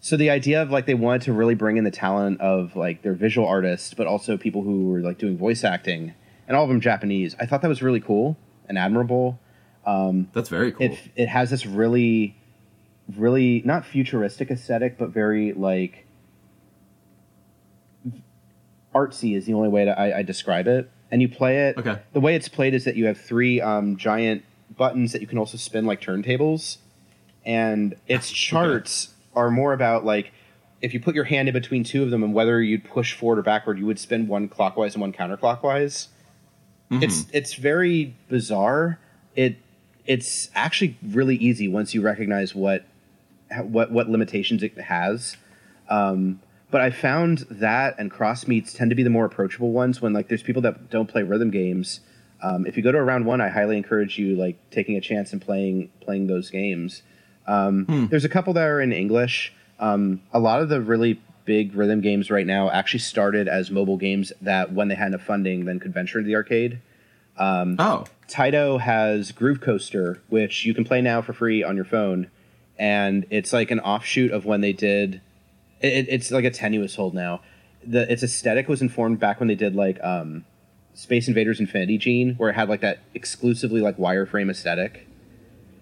[0.00, 3.02] So the idea of like they wanted to really bring in the talent of like
[3.02, 6.14] their visual artists, but also people who were like doing voice acting,
[6.46, 7.34] and all of them Japanese.
[7.38, 8.36] I thought that was really cool
[8.68, 9.38] and admirable.
[10.32, 10.86] that's very cool.
[10.86, 12.36] It it has this really,
[13.16, 16.06] really not futuristic aesthetic, but very like
[18.94, 20.90] artsy is the only way to I, I describe it.
[21.10, 21.76] And you play it.
[21.76, 21.98] Okay.
[22.12, 24.44] The way it's played is that you have three um, giant
[24.76, 26.78] buttons that you can also spin like turntables,
[27.44, 30.32] and its charts are more about like
[30.80, 33.38] if you put your hand in between two of them and whether you'd push forward
[33.38, 36.08] or backward, you would spin one clockwise and one counterclockwise.
[37.02, 38.98] It's it's very bizarre.
[39.34, 39.56] It
[40.06, 42.84] it's actually really easy once you recognize what
[43.62, 45.36] what what limitations it has.
[45.88, 46.40] Um,
[46.70, 50.28] but I found that and Crossbeats tend to be the more approachable ones when like
[50.28, 52.00] there's people that don't play rhythm games.
[52.42, 55.00] Um, if you go to a round one, I highly encourage you like taking a
[55.00, 57.02] chance and playing playing those games.
[57.46, 59.52] Um, There's a couple that are in English.
[59.78, 63.96] Um, a lot of the really big rhythm games right now actually started as mobile
[63.96, 66.80] games that when they had enough funding then could venture into the arcade.
[67.78, 72.30] Oh, Taito has Groove Coaster, which you can play now for free on your phone,
[72.78, 75.20] and it's like an offshoot of when they did.
[75.80, 77.40] It, it's like a tenuous hold now.
[77.84, 80.44] The its aesthetic was informed back when they did like um,
[80.94, 85.06] Space Invaders Infinity Gene, where it had like that exclusively like wireframe aesthetic.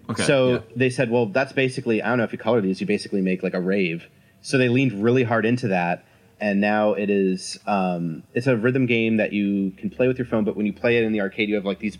[0.09, 0.23] okay.
[0.23, 0.59] So yeah.
[0.75, 3.43] they said, well, that's basically I don't know if you color these, you basically make
[3.43, 4.07] like a rave.
[4.43, 6.03] So they leaned really hard into that,
[6.39, 10.27] and now it is um, it's a rhythm game that you can play with your
[10.27, 10.43] phone.
[10.43, 11.97] But when you play it in the arcade, you have like these.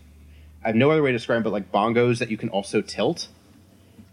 [0.63, 2.81] I have no other way to describe, it, but like bongos that you can also
[2.81, 3.29] tilt,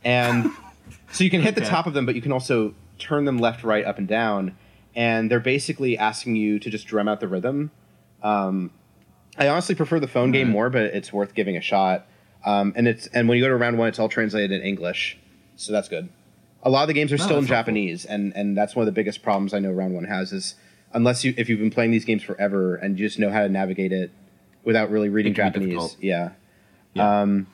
[0.04, 0.50] and
[1.12, 3.64] so you can hit the top of them, but you can also turn them left,
[3.64, 4.56] right, up, and down.
[4.94, 7.70] And they're basically asking you to just drum out the rhythm.
[8.22, 8.70] Um,
[9.38, 12.06] I honestly prefer the phone game more, but it's worth giving a shot.
[12.44, 15.18] Um, and it's and when you go to round one, it's all translated in English,
[15.56, 16.08] so that's good.
[16.62, 17.46] A lot of the games are still in.
[17.46, 20.54] Japanese, and and that's one of the biggest problems I know round one has is
[20.92, 23.48] unless you if you've been playing these games forever and you just know how to
[23.48, 24.10] navigate it
[24.64, 26.30] without really reading It can be Japanese, yeah.
[26.92, 27.22] Yeah.
[27.22, 27.46] Um,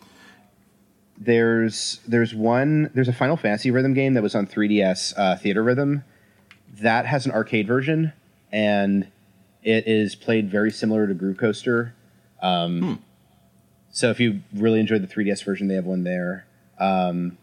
[1.19, 6.03] there's there's one there's a Final Fantasy rhythm game that was on 3DS uh, Theatrhythm
[6.81, 8.13] that has an arcade version
[8.53, 9.07] and
[9.63, 11.95] it is played very similar to Groove Coaster.
[12.43, 12.95] Um, Hmm.
[13.91, 16.45] So if you really enjoyed the 3DS version, they have one there.
[16.79, 17.39] Um,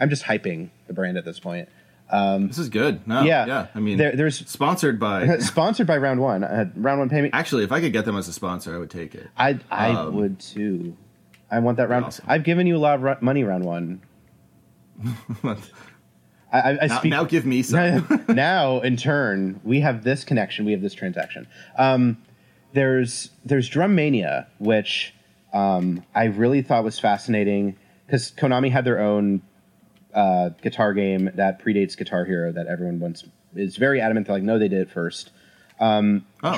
[0.00, 1.68] I'm just hyping the brand at this point.
[2.10, 3.06] this is good.
[3.06, 3.66] No, yeah, yeah.
[3.74, 5.38] I mean, there- there's- sponsored by.
[5.38, 6.44] Sponsored by Round One.
[6.44, 7.34] Uh, round One payment.
[7.34, 9.28] Actually, if I could get them as a sponsor, I would take it.
[9.36, 10.96] I I Um, would too.
[11.50, 12.06] I want that round.
[12.06, 12.24] awesome.
[12.28, 14.00] I've given you a lot of money round one.
[15.44, 15.56] I,
[16.52, 18.24] I, I now, speak now give me some.
[18.28, 21.46] now in turn we have this connection we have this transaction
[21.78, 22.18] um,
[22.74, 25.14] there's there's drum mania which
[25.54, 27.74] um, i really thought was fascinating
[28.06, 29.40] because konami had their own
[30.14, 34.26] uh, guitar game that predates guitar hero that everyone wants is very adamant.
[34.26, 35.30] They're like no they did it first.
[35.80, 36.52] Um, Oh.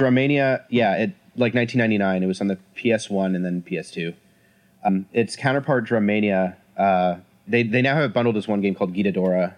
[0.70, 4.14] yeah it like 1999 it was on the ps1 and then ps2
[4.84, 7.16] um, its counterpart drummania uh,
[7.48, 9.55] they, they now have it bundled as one game called Gitadora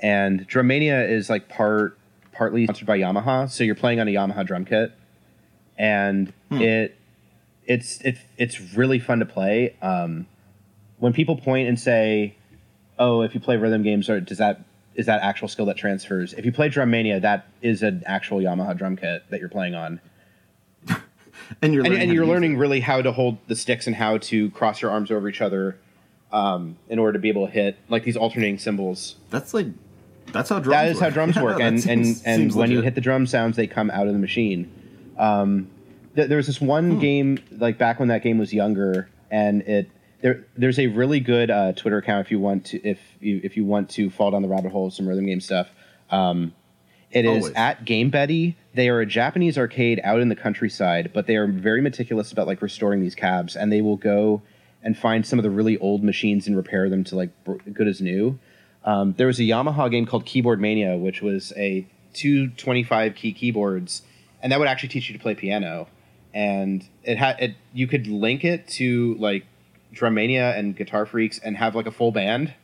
[0.00, 1.96] and Drummania is like part
[2.32, 4.92] partly sponsored by Yamaha, so you're playing on a Yamaha drum kit,
[5.78, 6.96] and it
[7.66, 9.76] it's it, it's really fun to play.
[9.80, 10.26] Um,
[11.02, 12.36] when people point and say,
[12.96, 14.60] "Oh, if you play rhythm games, or does that
[14.94, 18.38] is that actual skill that transfers?" If you play Drum Mania, that is an actual
[18.38, 20.00] Yamaha drum kit that you're playing on,
[21.60, 23.96] and you're and, learning and how you're learning really how to hold the sticks and
[23.96, 25.76] how to cross your arms over each other.
[26.30, 29.66] Um, in order to be able to hit like these alternating cymbals, That's like
[30.32, 30.70] that's how drums.
[30.80, 31.14] that is how work.
[31.14, 33.66] drums Yeah, work and that and and seems when you hit the drum sounds they
[33.66, 34.70] come out of the machine
[35.18, 35.68] um
[36.16, 36.66] th- there was this Hmm.
[36.68, 39.90] one game like back when that game was younger and it
[40.22, 43.56] there there's a really good uh, twitter account if you want to if you if
[43.56, 45.68] you want to fall down the rabbit hole of some rhythm game stuff
[46.10, 46.52] um
[47.12, 47.54] it is Always.
[47.54, 48.56] at Game Betty.
[48.74, 52.46] They are a Japanese arcade out in the countryside, but they are very meticulous about
[52.46, 54.42] like restoring these cabs, and they will go
[54.82, 57.86] and find some of the really old machines and repair them to like br- good
[57.86, 58.38] as new.
[58.84, 63.32] Um, there was a Yamaha game called Keyboard Mania, which was a two 25 key
[63.32, 64.02] keyboards,
[64.42, 65.88] and that would actually teach you to play piano.
[66.34, 69.44] And it had it you could link it to like
[69.92, 72.54] Drum Mania and Guitar Freaks and have like a full band.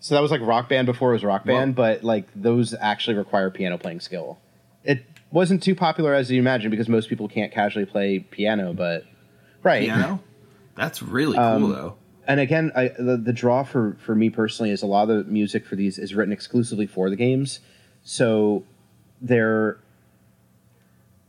[0.00, 1.82] So that was like Rock Band before it was Rock Band, Whoa.
[1.94, 4.38] but like those actually require piano playing skill.
[4.82, 9.04] It wasn't too popular as you imagine because most people can't casually play piano, but
[9.62, 9.82] right.
[9.84, 10.22] piano.
[10.74, 11.96] That's really cool Um, though.
[12.26, 15.30] And again, I, the the draw for for me personally is a lot of the
[15.30, 17.60] music for these is written exclusively for the games.
[18.02, 18.64] So
[19.20, 19.78] they're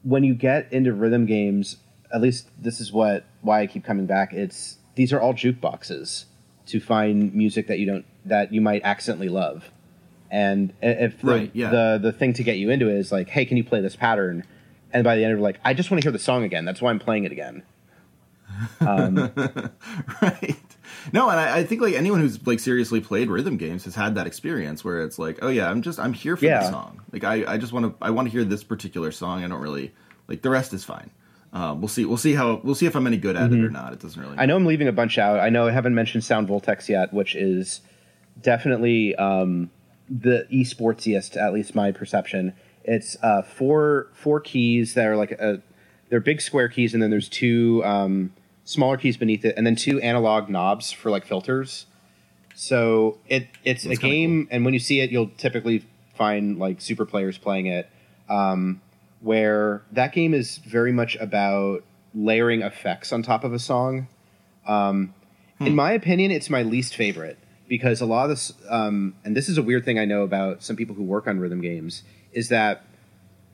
[0.03, 1.77] when you get into rhythm games,
[2.13, 4.31] at least this is what why I keep coming back.
[4.33, 6.25] It's these are all jukeboxes
[6.67, 9.71] to find music that you don't that you might accidentally love.
[10.29, 11.69] And if the, Right, yeah.
[11.69, 13.95] the the thing to get you into it is like, hey, can you play this
[13.95, 14.45] pattern?
[14.93, 16.65] And by the end of it, like, I just want to hear the song again.
[16.65, 17.63] That's why I'm playing it again.
[18.81, 19.15] Um,
[20.21, 20.59] right.
[21.13, 24.15] no, and I, I, think like anyone who's like seriously played rhythm games has had
[24.15, 26.61] that experience where it's like, oh yeah, I'm just I'm here for yeah.
[26.61, 27.01] the song.
[27.11, 29.43] Like I, I just want to I want to hear this particular song.
[29.43, 29.93] I don't really
[30.27, 31.11] like the rest is fine.
[31.53, 32.05] Uh, we'll see.
[32.05, 32.61] We'll see how.
[32.63, 33.63] We'll see if I'm any good at mm-hmm.
[33.63, 33.93] it or not.
[33.93, 34.35] It doesn't really.
[34.35, 34.43] Matter.
[34.43, 35.39] I know I'm leaving a bunch out.
[35.39, 37.81] I know I haven't mentioned Sound Voltex yet, which is
[38.41, 39.69] definitely um,
[40.09, 42.53] the esportsiest, at least my perception.
[42.83, 45.61] It's uh, four four keys that are like a,
[46.09, 48.31] they're big square keys, and then there's two um,
[48.63, 51.85] smaller keys beneath it, and then two analog knobs for like filters.
[52.55, 54.55] So it it's That's a game, cool.
[54.55, 55.85] and when you see it, you'll typically
[56.15, 57.89] find like super players playing it.
[58.29, 58.81] Um,
[59.21, 64.07] where that game is very much about layering effects on top of a song.
[64.67, 65.13] Um,
[65.57, 65.67] hmm.
[65.67, 69.47] In my opinion, it's my least favorite because a lot of this, um, and this
[69.47, 72.03] is a weird thing I know about some people who work on rhythm games,
[72.33, 72.83] is that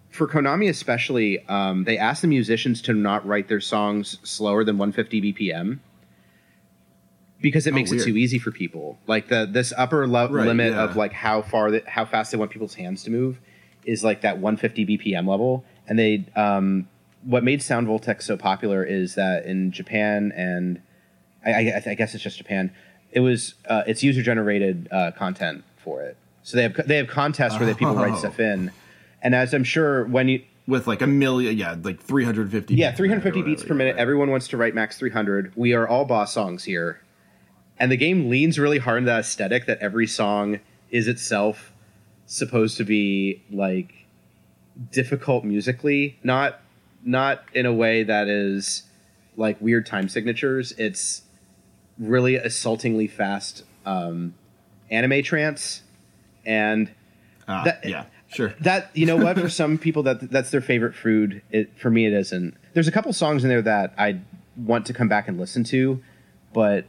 [0.10, 4.78] for Konami especially, um, they ask the musicians to not write their songs slower than
[4.78, 5.80] 150 BPM
[7.42, 8.02] because it oh, makes weird.
[8.02, 8.98] it too easy for people.
[9.06, 10.84] Like the this upper lo- right, limit yeah.
[10.84, 13.40] of like how far that how fast they want people's hands to move
[13.88, 16.88] is like that 150 BPM level, and they um,
[17.24, 20.82] what made Sound Voltex so popular is that in Japan and
[21.46, 22.72] I, I, I guess it's just Japan,
[23.12, 26.18] it was uh, it's user generated uh, content for it.
[26.44, 28.18] So they have they have contests where they people write oh.
[28.18, 28.72] stuff in,
[29.22, 32.76] and as I'm sure when you with like a million, yeah, like 350.
[32.76, 33.96] Yeah, 350 beats per minute.
[33.96, 34.02] Right.
[34.02, 35.54] Everyone wants to write max 300.
[35.56, 37.02] We are all boss songs here,
[37.80, 40.60] and the game leans really hard on that aesthetic that every song
[40.90, 41.74] is itself
[42.28, 44.06] supposed to be like
[44.92, 46.60] difficult musically, not
[47.04, 48.84] not in a way that is
[49.36, 50.74] like weird time signatures.
[50.78, 51.24] It's
[51.98, 54.36] really assaultingly fast um,
[54.92, 55.82] anime trance,
[56.46, 56.92] and
[57.48, 58.54] uh, that, yeah, sure.
[58.60, 61.42] That you know what for some people that that's their favorite food.
[61.50, 62.56] It for me it isn't.
[62.74, 64.20] There's a couple songs in there that I
[64.56, 66.04] want to come back and listen to,
[66.54, 66.86] but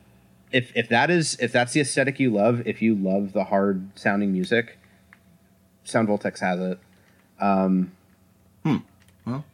[0.50, 3.88] if if that is if that's the aesthetic you love, if you love the hard
[3.94, 4.77] sounding music,
[5.88, 6.78] Sound Voltex has it.
[7.40, 7.92] Um,
[8.64, 8.76] hmm.
[9.24, 9.44] Well,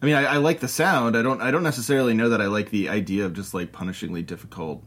[0.00, 1.16] I mean, I, I, like the sound.
[1.16, 1.40] I don't.
[1.40, 4.82] I don't necessarily know that I like the idea of just like punishingly difficult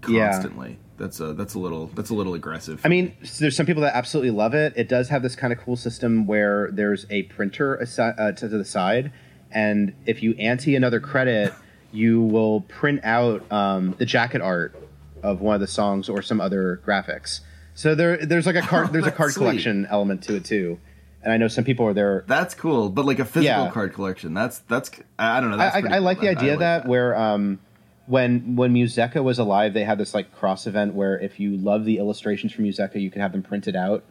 [0.00, 0.70] constantly.
[0.70, 0.76] Yeah.
[0.98, 2.80] That's a that's a little that's a little aggressive.
[2.84, 4.72] I mean, there's some people that absolutely love it.
[4.76, 8.46] It does have this kind of cool system where there's a printer aside, uh, to
[8.46, 9.12] the side,
[9.50, 11.52] and if you ante another credit,
[11.92, 14.76] you will print out um, the jacket art
[15.22, 17.40] of one of the songs or some other graphics.
[17.74, 20.78] So there, there's like a card, there's a card collection element to it too.
[21.22, 22.24] And I know some people are there.
[22.26, 23.70] That's cool, but like a physical yeah.
[23.70, 24.34] card collection.
[24.34, 25.58] That's that's I don't know.
[25.58, 27.60] I, I, I, like the idea like that, that, where um,
[28.06, 31.84] when when Museca was alive, they had this like cross event where if you love
[31.84, 34.02] the illustrations from Museca, you can have them printed out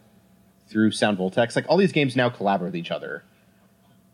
[0.68, 1.56] through Sound Voltex.
[1.56, 3.24] Like all these games now collaborate with each other.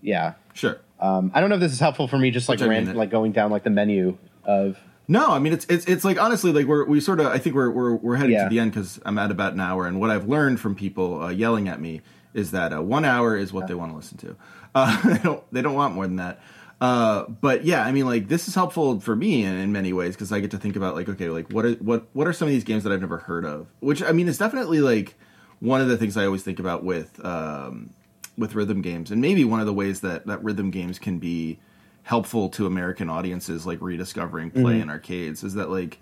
[0.01, 0.79] Yeah, sure.
[0.99, 3.31] Um, I don't know if this is helpful for me, just like ran, like going
[3.31, 4.77] down like the menu of
[5.07, 7.55] no, I mean it's it's it's like honestly like we're we sort of I think
[7.55, 8.43] we're we're we're heading yeah.
[8.43, 11.21] to the end because I'm at about an hour and what I've learned from people
[11.21, 12.01] uh, yelling at me
[12.33, 13.67] is that uh, one hour is what yeah.
[13.67, 14.35] they want to listen to.
[14.75, 16.41] Uh, they don't they don't want more than that.
[16.79, 20.15] Uh, but yeah, I mean like this is helpful for me in, in many ways
[20.15, 22.47] because I get to think about like okay like what are what what are some
[22.47, 23.67] of these games that I've never heard of?
[23.79, 25.15] Which I mean is definitely like
[25.59, 27.93] one of the things I always think about with um,
[28.37, 31.59] with rhythm games and maybe one of the ways that that rhythm games can be
[32.07, 34.83] helpful to American audiences like rediscovering play mm-hmm.
[34.83, 35.99] in arcades is that like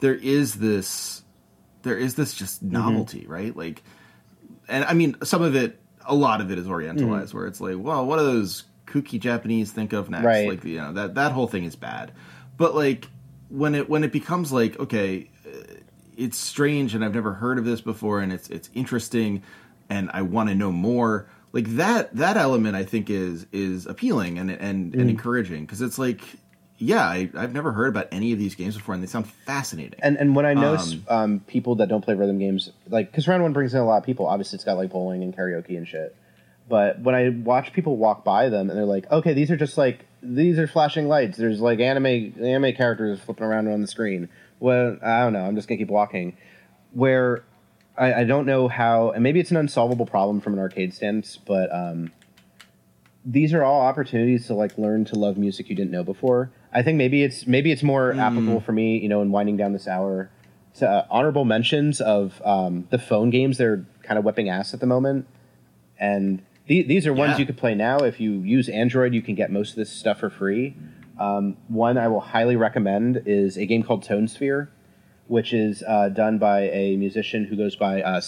[0.00, 1.22] there is this
[1.82, 2.72] there is this just mm-hmm.
[2.72, 3.30] novelty, mm-hmm.
[3.30, 3.56] right?
[3.56, 3.84] Like
[4.66, 7.38] and I mean some of it a lot of it is orientalized mm-hmm.
[7.38, 10.24] where it's like, well, what do those kooky Japanese think of next?
[10.24, 10.48] Right.
[10.48, 12.10] Like you know, that that whole thing is bad.
[12.56, 13.06] But like
[13.48, 15.74] when it when it becomes like, okay, uh,
[16.16, 19.44] it's strange and I've never heard of this before and it's it's interesting
[19.88, 24.38] and I want to know more like that that element I think is is appealing
[24.38, 25.00] and and, mm.
[25.00, 25.64] and encouraging.
[25.64, 26.20] Because it's like
[26.76, 29.98] yeah I, have never heard about any of these games before and they sound fascinating.
[30.02, 33.28] And and when I notice um, um, people that don't play rhythm games like because
[33.28, 34.26] round one brings in a lot of people.
[34.26, 36.14] Obviously it's got like bowling and karaoke and shit.
[36.68, 39.78] But when I watch people walk by them and they're like okay these are just
[39.78, 41.38] like these are flashing lights.
[41.38, 44.28] There's like anime anime characters flipping around on the screen.
[44.58, 45.44] Well I don't know.
[45.44, 46.36] I'm just gonna keep walking.
[46.94, 47.44] Where
[47.96, 51.36] I, I, don't know how, and maybe it's an unsolvable problem from an arcade stance,
[51.36, 52.10] but um,
[53.24, 56.50] these are all opportunities to like learn to love music you didn't know before.
[56.72, 58.18] I think maybe it's maybe it's more mm.
[58.18, 60.30] applicable for me, you know, in winding down this hour.
[60.78, 64.80] To uh, honorable mentions of um, the phone games they're kind of whipping ass at
[64.80, 65.28] the moment,
[66.00, 67.38] and th- these are ones yeah.
[67.38, 67.98] you could play now.
[67.98, 70.74] If you use Android, you can get most of this stuff for free.
[71.16, 74.68] Um, one I will highly recommend is a game called Tone Sphere
[75.26, 78.20] which is uh, done by a musician who goes by uh,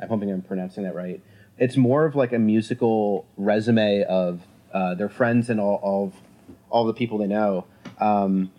[0.00, 1.20] I'm hoping I'm pronouncing that right.
[1.58, 4.42] It's more of like a musical resume of
[4.72, 6.14] uh, their friends and all, all, of,
[6.68, 7.66] all the people they know.
[8.00, 8.50] Um,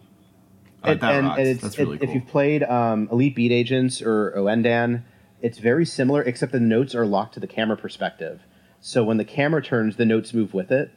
[0.81, 2.09] that and, and it's, That's really it- cool.
[2.09, 5.03] if you've played um, Elite Beat Agents or Ouendan,
[5.41, 8.41] it's very similar, except the notes are locked to the camera perspective.
[8.79, 10.91] So when the camera turns, the notes move with it,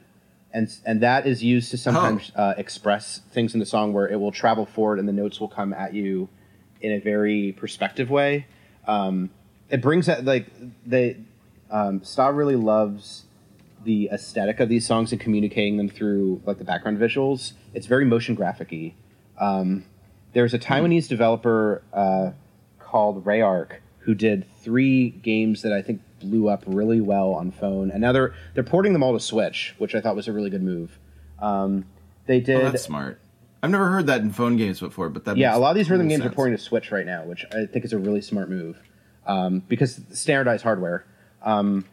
[0.52, 2.42] and and that is used to sometimes Oh.
[2.42, 5.48] uh, express things in the song where it will travel forward and the notes will
[5.48, 6.28] come at you
[6.80, 8.46] in a very perspective way.
[8.86, 9.30] Um,
[9.68, 10.46] it brings that like
[10.86, 11.16] they
[11.70, 13.24] um, really loves
[13.84, 17.52] the aesthetic of these songs and communicating them through like the background visuals.
[17.74, 18.94] It's very motion graphic-y.
[19.38, 19.84] Um,
[20.32, 22.30] there's a Taiwanese developer uh,
[22.78, 27.90] called Rayark who did three games that I think blew up really well on phone,
[27.90, 30.50] and now they're they're porting them all to Switch, which I thought was a really
[30.50, 30.98] good move.
[31.40, 31.84] Um,
[32.26, 32.56] they did.
[32.56, 33.20] Oh, that's smart.
[33.62, 35.90] I've never heard that in phone games before, but that yeah, a lot of these
[35.90, 38.48] rhythm games are porting to Switch right now, which I think is a really smart
[38.50, 38.80] move
[39.26, 41.04] um, because standardized hardware.
[41.42, 41.84] Um,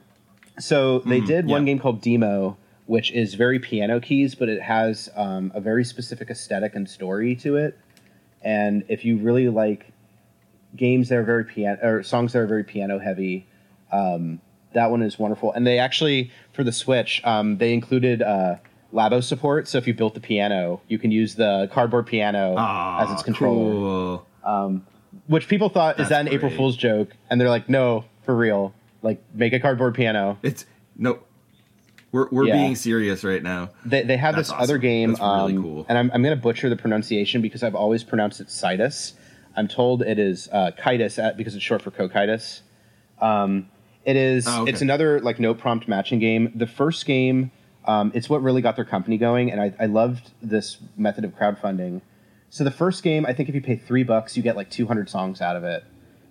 [0.59, 1.67] so they did one Mm-hmm.
[1.67, 1.73] yeah.
[1.73, 2.55] game called Deemo,
[2.85, 7.35] which is very piano keys, but it has um, a very specific aesthetic and story
[7.37, 7.77] to it.
[8.43, 9.91] And if you really like
[10.75, 13.47] games that are very piano or songs that are very piano heavy,
[13.91, 14.41] um,
[14.73, 15.53] that one is wonderful.
[15.53, 18.55] And they actually for the Switch, um, they included uh,
[18.93, 19.67] Labo support.
[19.67, 22.55] So if you built the piano, you can use the cardboard piano
[22.99, 24.81] as its controller Cool.
[25.27, 26.51] which people thought That's is that an April.
[26.51, 30.37] Fool's joke, and they're like, no, for real, like make a cardboard piano.
[30.43, 30.65] It's
[30.97, 31.19] no.
[32.11, 32.55] We're we're Yeah.
[32.55, 33.71] being serious right now.
[33.85, 35.85] They, they have That's this other game, That's really um, cool.
[35.89, 39.13] and I'm, I'm going to butcher the pronunciation because I've always pronounced it Citus.
[39.57, 42.61] I'm told it is uh, Kitus at, because it's short for Cocytus.
[43.21, 43.69] Um,
[44.05, 44.47] it is.
[44.47, 44.71] Oh, okay.
[44.71, 46.51] It's another like no prompt matching game.
[46.55, 47.51] The first game,
[47.85, 51.35] um, it's what really got their company going, and I, I loved this method of
[51.35, 52.01] crowdfunding.
[52.49, 55.09] So the first game, I think if you pay three bucks, you get like 200
[55.09, 55.83] songs out of it,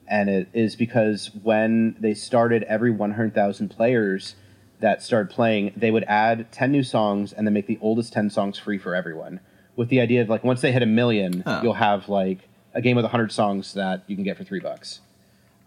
[0.06, 4.36] and it is because when they started, every 100,000 players
[4.80, 8.30] that started playing, they would add 10 new songs and then make the oldest 10
[8.30, 9.40] songs free for everyone.
[9.76, 12.38] With the idea of like once they hit a million, you'll have like
[12.74, 15.00] a game with 100 songs that you can get for three bucks.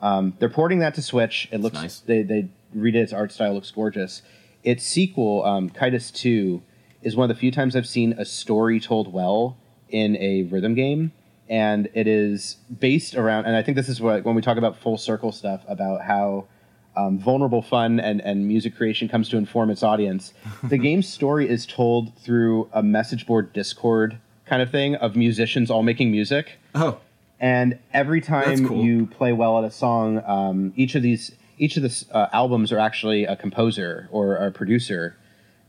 [0.02, 1.48] Um, they're porting that to Switch.
[1.52, 2.00] It looks nice.
[2.00, 3.54] they they redid its art style.
[3.54, 4.22] Looks gorgeous.
[4.64, 6.62] Its sequel, um, Cytus Two,
[7.02, 9.58] is one of the few times I've seen a story told well
[9.90, 11.12] in a rhythm game,
[11.50, 13.46] and it is based around.
[13.46, 16.48] And I think this is what when we talk about full circle stuff about how
[16.96, 20.34] um, vulnerable fun and, and music creation comes to inform its audience.
[20.64, 25.70] the game's story is told through a message board Discord kind of thing of musicians
[25.70, 27.00] all making music Oh,
[27.40, 28.84] and every time cool.
[28.84, 32.72] you play well at a song, um, each of these each of the uh, albums
[32.72, 35.16] are actually a composer or a producer,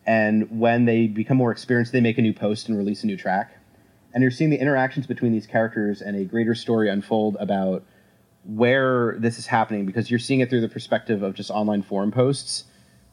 [0.06, 3.16] and when they become more experienced, they make a new post and release a new
[3.16, 3.52] track,
[4.14, 7.84] and you're seeing the interactions between these characters and a greater story unfold about
[8.44, 12.10] where this is happening because you're seeing it through the perspective of just online forum
[12.10, 12.64] posts,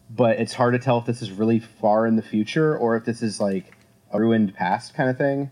[0.10, 3.04] but it's hard to tell if this is really far in the future or if
[3.04, 3.76] this is like
[4.12, 5.50] a ruined past kind of thing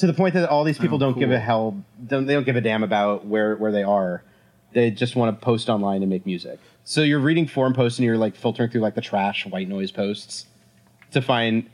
[0.00, 2.44] to the point that all these people Oh, don't give a hell don't they don't
[2.44, 4.22] give a damn about where where they are
[4.72, 8.06] they just want to post online and make music so you're reading forum posts and
[8.06, 10.46] you're like filtering through like the trash white noise posts
[11.12, 11.68] to find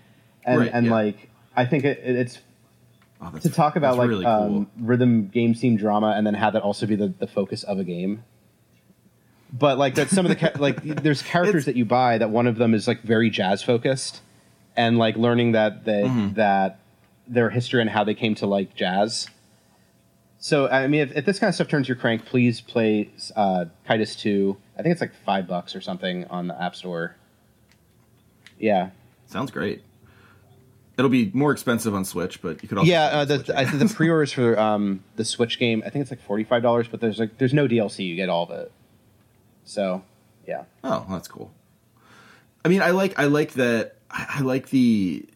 [0.44, 0.92] and Right, and yeah.
[0.92, 2.38] like i think it, it's
[3.20, 4.66] oh to talk about like really um, cool.
[4.86, 7.84] rhythm game scene drama and then have that also be the, the focus of a
[7.84, 8.22] game
[9.52, 12.30] but like that, some of the ca- like there's characters It's- that you buy that
[12.30, 14.20] one of them is like very jazz focused
[14.76, 16.34] and like learning that they Mm-hmm.
[16.34, 16.80] that
[17.28, 19.28] their history and how they came to like jazz
[20.38, 23.64] so i mean if, if this kind of stuff turns your crank please play uh
[23.86, 27.16] Cytus 2 i think it's like five bucks or something on the app store
[28.58, 28.90] yeah
[29.26, 29.82] Sounds great.
[30.96, 33.86] It'll be more expensive on Switch, but you could also yeah, uh, the, I think
[33.86, 37.18] the pre-orders for um, the Switch game, I think it's like forty-five dollars, but there's
[37.18, 38.06] like there's no DLC.
[38.06, 38.72] You get all of it.
[39.64, 40.02] So,
[40.46, 41.50] yeah, Oh, that's cool.
[42.64, 43.96] I mean, I like I like that.
[44.10, 45.26] I like the.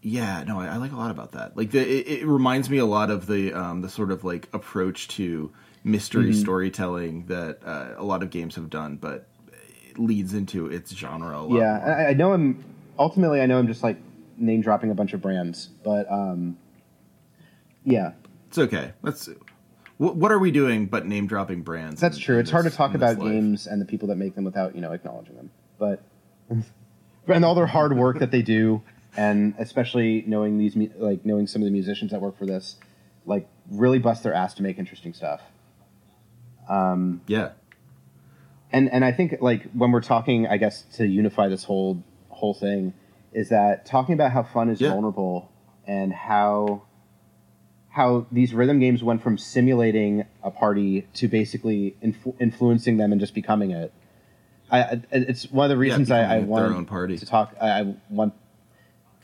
[0.00, 1.56] Yeah, no, I, I like a lot about that.
[1.56, 4.48] Like the, it, it reminds me a lot of the um, the sort of like
[4.52, 5.50] approach to
[5.84, 6.40] mystery Mm-hmm.
[6.40, 9.26] storytelling that uh, a lot of games have done, but
[9.88, 11.58] it leads into its genre a lot.
[11.58, 11.78] yeah.
[11.78, 12.64] I, I know I'm
[12.98, 13.96] ultimately I know I'm just like
[14.36, 16.56] name dropping a bunch of brands, but um,
[17.84, 18.12] yeah,
[18.48, 18.92] It's okay.
[19.02, 19.28] That's
[19.96, 22.00] what, what are we doing but name dropping brands?
[22.00, 22.34] that's in- true.
[22.36, 24.80] in It's hard to talk about games and the people that make them without you
[24.80, 26.02] know acknowledging them, but
[27.26, 28.82] and all their hard work that they do,
[29.16, 32.76] and especially knowing these like knowing some of the musicians that work for this,
[33.26, 35.40] like really bust their ass to make interesting stuff.
[36.68, 37.50] Um, Yeah,
[38.72, 42.54] and and I think like when we're talking, I guess to unify this whole whole
[42.54, 42.92] thing,
[43.32, 44.90] is that talking about how fun is Yeah.
[44.90, 45.50] vulnerable
[45.86, 46.82] and how
[47.90, 53.20] how these rhythm games went from simulating a party to basically influ- influencing them and
[53.20, 53.92] just becoming it.
[54.70, 56.86] I, it's one of the reasons I, I want
[57.18, 57.56] to talk.
[57.60, 58.34] I, I want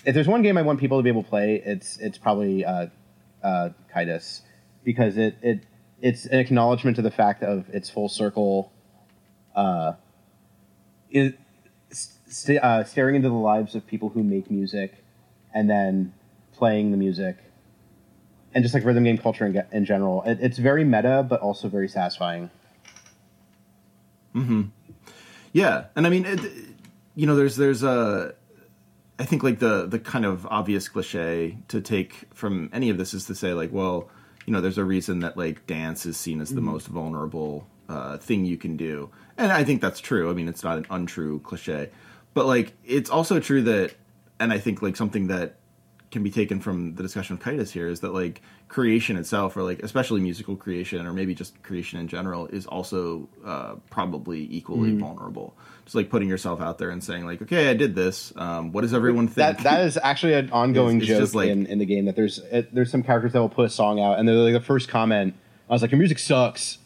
[0.04, 2.64] if there's one game I want people to be able to play, it's it's probably
[2.64, 2.86] uh,
[3.42, 3.70] uh,
[4.84, 5.64] because it it
[6.00, 8.72] it's an acknowledgement to the fact of its full circle.
[9.54, 9.92] Uh,
[11.90, 15.04] st- uh, staring into the lives of people who make music,
[15.54, 16.12] and then
[16.52, 17.36] playing the music,
[18.52, 20.22] and just like rhythm game culture in, in general.
[20.24, 22.50] It, it's very meta, but also very satisfying.
[25.52, 26.40] Yeah, and I mean, it,
[27.14, 28.34] you know, there's there's a,
[29.18, 33.14] I think like the the kind of obvious cliche to take from any of this
[33.14, 34.08] is to say like, well,
[34.46, 38.18] you know, there's a reason that like dance is seen as the most vulnerable uh,
[38.18, 40.30] thing you can do, and I think that's true.
[40.30, 41.90] I mean, it's not an untrue cliche,
[42.34, 43.94] but like it's also true that,
[44.40, 45.56] and I think like something that
[46.14, 49.62] can be taken from the discussion of Cytus here is that like creation itself, or
[49.62, 54.96] like especially musical creation, or maybe just creation in general, is also uh, probably equally
[54.96, 55.54] vulnerable.
[55.84, 58.32] Just like putting yourself out there and saying like, okay, I did this.
[58.36, 59.58] Um, what does everyone think?
[59.58, 62.06] That that is actually an ongoing It's- joke like- in, in the game.
[62.06, 64.54] That there's it, there's some characters that will put a song out, and they're like
[64.54, 65.34] the first comment.
[65.68, 66.78] I was like, "Your music sucks,"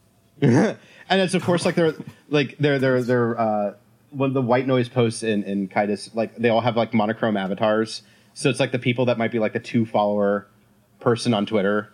[0.40, 0.76] and
[1.08, 1.94] it's of course like they're
[2.28, 3.74] like they're they're they're uh,
[4.10, 8.02] when the white noise posts in in Cytus, like they all have like monochrome avatars.
[8.36, 10.46] So it's like the people that might be like the two follower
[11.00, 11.90] person on Twitter.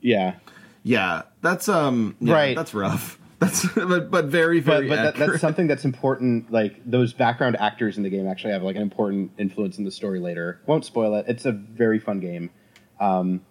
[0.00, 0.36] Yeah,
[0.82, 2.56] yeah, that's um, yeah, Right.
[2.56, 3.18] That's rough.
[3.40, 6.50] That's but, but very but very but that, that's something that's important.
[6.50, 9.92] Like those background actors in the game actually have like an important influence in the
[9.92, 10.60] story later.
[10.66, 11.26] Won't spoil it.
[11.28, 12.50] It's a very fun game.
[12.98, 13.42] Um,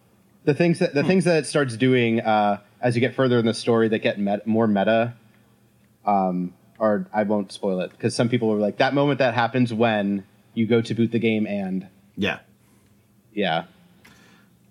[0.44, 3.46] the things that the things that it starts doing uh, as you get further in
[3.46, 5.14] the story that get met, more meta.
[6.06, 9.74] Um, or I won't spoil it because some people were like that moment that happens
[9.74, 10.26] when
[10.58, 12.40] you go to boot the game and yeah.
[13.34, 13.66] yeah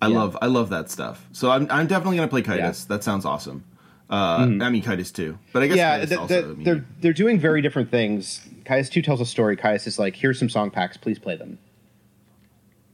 [0.01, 0.17] I Yeah.
[0.17, 1.25] love I love that stuff.
[1.31, 2.59] So I'm I'm definitely gonna play Cytus.
[2.59, 2.69] Yeah.
[2.71, 2.93] Mm-hmm.
[2.93, 3.63] That sounds awesome.
[4.09, 6.33] Uh, I mean Cytus too, but I guess yeah, Cytus th- also.
[6.33, 8.47] th- I mean, they're they're doing very different things.
[8.67, 9.57] Cytus two tells a story.
[9.57, 11.57] Cytus is like, here's some song packs, please play them.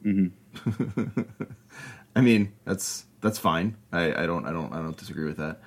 [2.16, 3.76] I mean that's that's fine.
[3.92, 5.60] I, I don't I don't I don't disagree with that.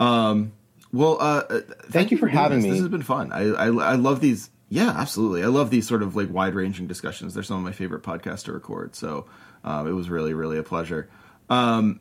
[0.00, 0.52] Um,
[0.92, 1.60] well, uh, uh,
[1.90, 2.64] thank, you for having this.
[2.64, 2.70] me.
[2.70, 3.32] This has been fun.
[3.32, 4.50] I, I I love these.
[4.72, 5.42] Yeah, absolutely.
[5.42, 7.34] I love these sort of like wide ranging discussions.
[7.34, 8.94] They're some of my favorite podcasts to record.
[8.96, 9.26] So
[9.64, 11.10] um, it was really really a pleasure.
[11.50, 12.00] Um,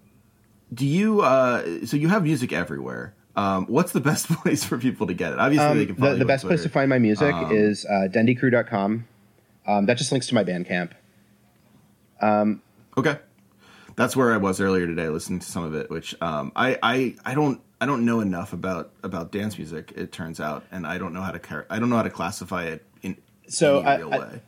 [0.74, 1.20] do you?
[1.20, 3.14] Uh, so you have music everywhere.
[3.36, 5.40] Um, what's the best place for people to get it?
[5.40, 7.86] Obviously, they can Um, the, you the on best place to find my music is
[7.86, 9.06] uh, dendycrew.com.
[9.68, 10.92] Um, that just links to my Bandcamp.
[12.98, 13.18] Okay,
[13.98, 15.90] that's where I was earlier today, listening to some of it.
[15.90, 19.92] Which um, I, I I don't I don't know enough about about dance music.
[19.96, 22.12] It turns out, and I don't know how to car- I don't know how to
[22.12, 23.18] classify it in
[23.48, 24.42] So any I- real I- way.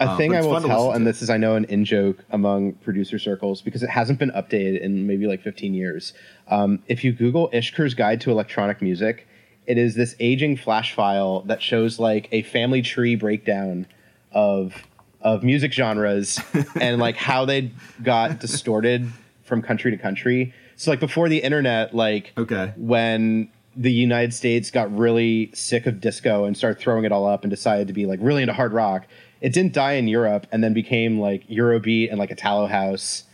[0.00, 2.72] A Um, thing I will tell, and this is I know an in joke among
[2.72, 6.14] producer circles because it hasn't been updated in maybe like 15 years.
[6.48, 9.28] Um, if you Google Ishkur's Guide to Electronic Music,
[9.66, 13.86] it is this aging flash file that shows like a family tree breakdown
[14.32, 14.74] of
[15.22, 16.40] of music genres
[16.80, 17.70] and like how they
[18.02, 19.06] got distorted
[19.44, 20.54] from country to country.
[20.80, 22.72] So like before the internet, like Okay.
[22.78, 27.44] when the United States got really sick of disco and started throwing it all up
[27.44, 29.06] and decided to be like really into hard rock,
[29.42, 33.24] it didn't die in Europe and then became like Eurobeat and like Italo house.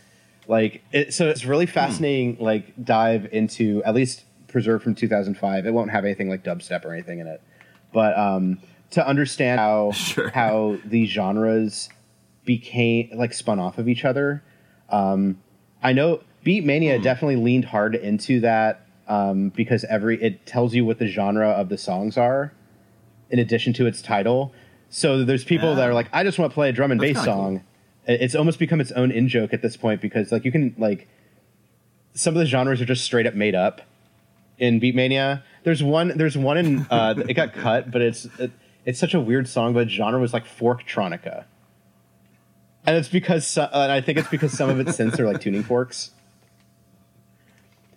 [0.45, 5.65] Like it, so it's really fascinating like dive into at least preserved from 2005.
[5.65, 7.41] It won't have anything like dubstep or anything in it.
[7.93, 8.59] But um
[8.91, 10.31] to understand how Sure.
[10.31, 11.87] how these genres
[12.43, 14.43] became like spun off of each other.
[14.89, 15.41] Um,
[15.81, 20.97] I know Beatmania definitely leaned hard into that um, because every it tells you what
[20.99, 22.53] the genre of the songs are,
[23.29, 24.53] in addition to its title.
[24.89, 27.13] So there's people that are like, I just want to play a drum and That's
[27.13, 27.63] bass song.
[28.07, 30.73] It- It's almost become its own in joke at this point because like you can
[30.77, 31.09] like
[32.13, 33.81] some of the genres are just straight up made up
[34.57, 35.43] in Beatmania.
[35.63, 36.13] There's one.
[36.17, 36.87] There's one in.
[36.89, 38.51] Uh, it got cut, but it's it,
[38.85, 39.73] it's such a weird song.
[39.73, 41.43] But genre was like forktronica,
[42.85, 45.41] and it's because so- and I think it's because some of its synths are like
[45.41, 46.11] tuning forks.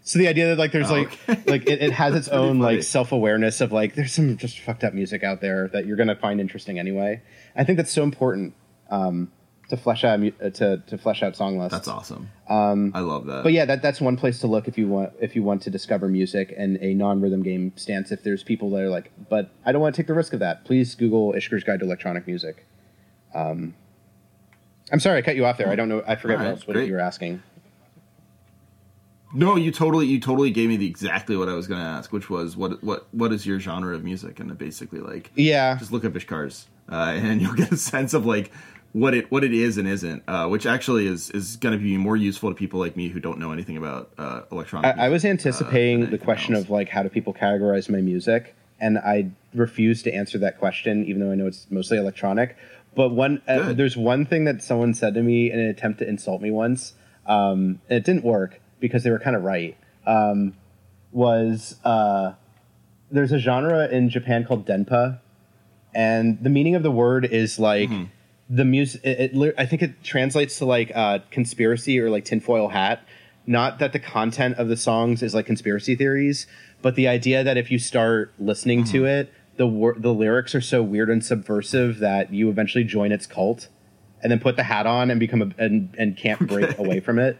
[0.02, 1.42] So the idea that like there's Oh, like okay.
[1.50, 4.84] like it, it has its own like self awareness of like there's some just fucked
[4.84, 7.22] up music out there that you're gonna find interesting anyway.
[7.54, 8.54] I think that's so important
[8.90, 9.30] um,
[9.68, 11.72] to flesh out uh, to to flesh out song lists.
[11.72, 12.30] That's awesome.
[12.48, 13.42] Um, I love that.
[13.44, 15.70] But yeah, that, that's one place to look if you want if you want to
[15.70, 18.10] discover music and a non rhythm game stance.
[18.10, 20.40] If there's people that are like, but I don't want to take the risk of
[20.40, 20.64] that.
[20.64, 22.66] Please Google Ishkur's Guide to Electronic Music.
[23.34, 23.74] Um,
[24.92, 25.68] I'm sorry I cut you off there.
[25.68, 26.02] I don't know.
[26.06, 27.42] I forget All what else what you were asking.
[29.32, 32.12] No, you totally you totally gave me the exactly what I was going to ask,
[32.12, 34.40] which was what what what is your genre of music?
[34.40, 38.26] And basically like Yeah, just look up Ishkur's, uh, and you'll get a sense of
[38.26, 38.50] like
[38.92, 41.96] what it what it is and isn't, uh, which actually is is going to be
[41.96, 44.96] more useful to people like me who don't know anything about uh, electronic.
[44.96, 46.64] I, I was anticipating uh, the question else.
[46.64, 51.04] of like how do people categorize my music, and I refuse to answer that question,
[51.04, 52.56] even though I know it's mostly electronic.
[52.96, 56.08] But one, uh, there's one thing that someone said to me in an attempt to
[56.08, 56.94] insult me once,
[57.24, 59.76] um, and it didn't work because they were kind of right.
[60.06, 60.54] Um,
[61.12, 62.32] was uh,
[63.10, 65.20] there's a genre in Japan called denpa,
[65.94, 68.04] and the meaning of the word is like mm-hmm.
[68.48, 69.02] the music.
[69.58, 73.04] I think it translates to like uh, conspiracy or like tinfoil hat.
[73.46, 76.46] Not that the content of the songs is like conspiracy theories,
[76.82, 78.92] but the idea that if you start listening mm-hmm.
[78.92, 83.12] to it, the wor- the lyrics are so weird and subversive that you eventually join
[83.12, 83.68] its cult,
[84.22, 87.18] and then put the hat on and become a and, and can't break away from
[87.18, 87.38] it.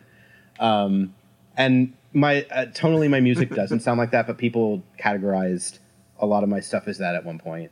[0.59, 1.15] Um,
[1.57, 5.79] and my uh, tonally, my music doesn't sound like that, but people categorized
[6.19, 7.71] a lot of my stuff as that at one point.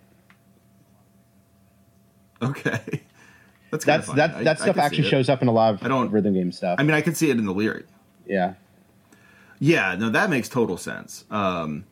[2.42, 3.02] Okay.
[3.70, 6.10] That's that's that I, that stuff actually shows up in a lot of I don't,
[6.10, 6.76] rhythm game stuff.
[6.78, 7.84] I mean, I can see it in the lyric.
[8.26, 8.54] Yeah.
[9.58, 11.26] Yeah, no, that makes total sense.
[11.30, 11.84] Um,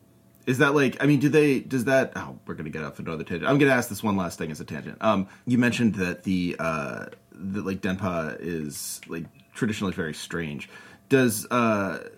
[0.47, 1.03] is that like?
[1.03, 1.61] I mean, do they?
[1.61, 2.13] Does that?
[2.17, 3.51] Oh, we're gonna get off another tangent.
[3.51, 4.97] I'm gonna ask this one last thing as a tangent.
[5.03, 10.71] Um, you mentioned that the uh, that like Denpa is like traditionally very strange.
[11.09, 12.09] Does uh,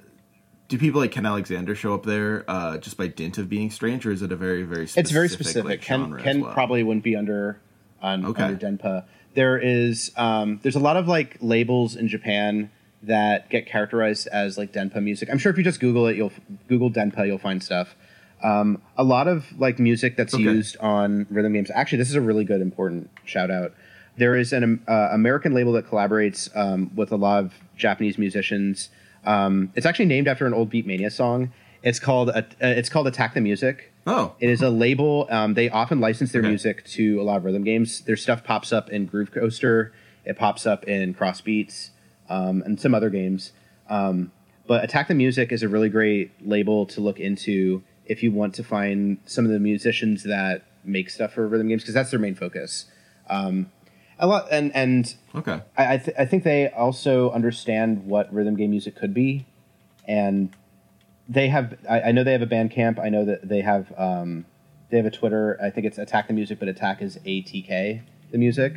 [0.69, 4.07] do people like Ken Alexander show up there uh, just by dint of being strange,
[4.07, 5.65] or is it a very very specific, it's very specific.
[5.65, 6.53] Like, Ken Ken well?
[6.53, 7.61] probably wouldn't be under
[8.01, 8.45] on okay.
[8.45, 9.05] under Denpa.
[9.35, 12.71] There is um, there's a lot of like labels in Japan
[13.03, 15.29] that get characterized as like Denpa music.
[15.31, 16.33] I'm sure if you just Google it, you'll
[16.69, 17.95] Google Denpa, you'll find stuff.
[18.43, 20.43] Um, a lot of like music that's okay.
[20.43, 21.71] used on rhythm games.
[21.75, 23.73] Actually, this is a really good important shout out.
[24.19, 28.91] There is an uh, American label that collaborates um, with a lot of Japanese musicians.
[29.25, 31.53] Um, it's actually named after an old Beatmania song.
[31.83, 33.93] It's called uh, it's called Attack the Music.
[34.07, 35.29] Oh, it is a label.
[35.31, 36.49] Um, they often license their okay.
[36.49, 38.01] music to a lot of rhythm games.
[38.01, 39.93] Their stuff pops up in Groove Coaster.
[40.25, 41.91] It pops up in Crossbeats
[42.29, 43.53] um, and some other games.
[43.89, 44.33] Um,
[44.67, 48.55] but Attack the Music is a really great label to look into if you want
[48.57, 52.21] to find some of the musicians that make stuff for rhythm games because that's their
[52.21, 52.87] main focus.
[53.31, 53.71] Um,
[54.19, 58.57] a lot and and okay, I I, th- I, think they also understand what rhythm
[58.57, 59.47] game music could be,
[60.07, 60.51] and
[61.29, 61.77] they have.
[61.89, 62.99] I, I know they have a Bandcamp.
[62.99, 64.45] I know that they have um,
[64.91, 65.59] they have a Twitter.
[65.63, 68.75] I think it's Attack the Music, but Attack is A T K the music.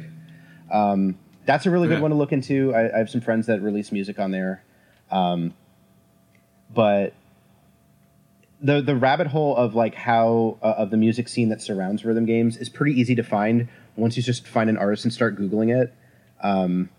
[0.72, 1.95] Um, that's a really okay.
[1.95, 2.73] good one to look into.
[2.73, 4.63] I, I, have some friends that release music on there,
[5.09, 5.53] um,
[6.73, 7.13] but
[8.61, 12.26] the the rabbit hole of like how uh, of the music scene that surrounds rhythm
[12.26, 15.76] games is pretty easy to find once you just find an artist and start googling
[15.76, 15.93] it.
[16.41, 16.89] Um,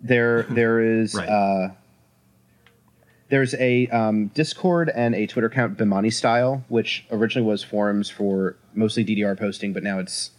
[0.00, 1.28] there there is right.
[1.28, 1.68] uh,
[3.28, 8.56] there's a um, Discord and a Twitter account Bemani Style, which originally was forums for
[8.74, 10.32] mostly DDR posting, but now it's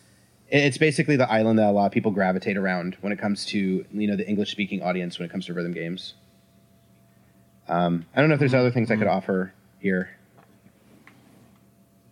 [0.50, 3.84] it's basically the island that a lot of people gravitate around when it comes to
[3.92, 6.14] you know the English speaking audience when it comes to rhythm games.
[7.68, 9.18] Um, I don't know if there's other things I could mm-hmm.
[9.18, 10.10] offer here.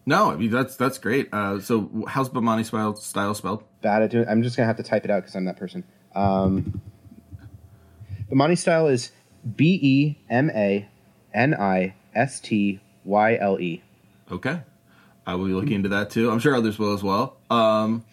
[0.06, 1.30] No, I mean that's that's great.
[1.32, 3.64] Uh, so how's Bemani style style spelled?
[3.82, 4.28] Bad at doing.
[4.28, 5.84] I'm just gonna have to type it out because I'm that person.
[6.16, 6.82] Um,
[8.32, 9.12] Bemani style is
[9.56, 10.88] B E M A
[11.34, 13.84] N I S T Y L E.
[14.32, 14.62] Okay,
[15.28, 16.32] I will be looking into that too.
[16.32, 17.38] I'm sure others will as well.
[17.50, 18.04] Um,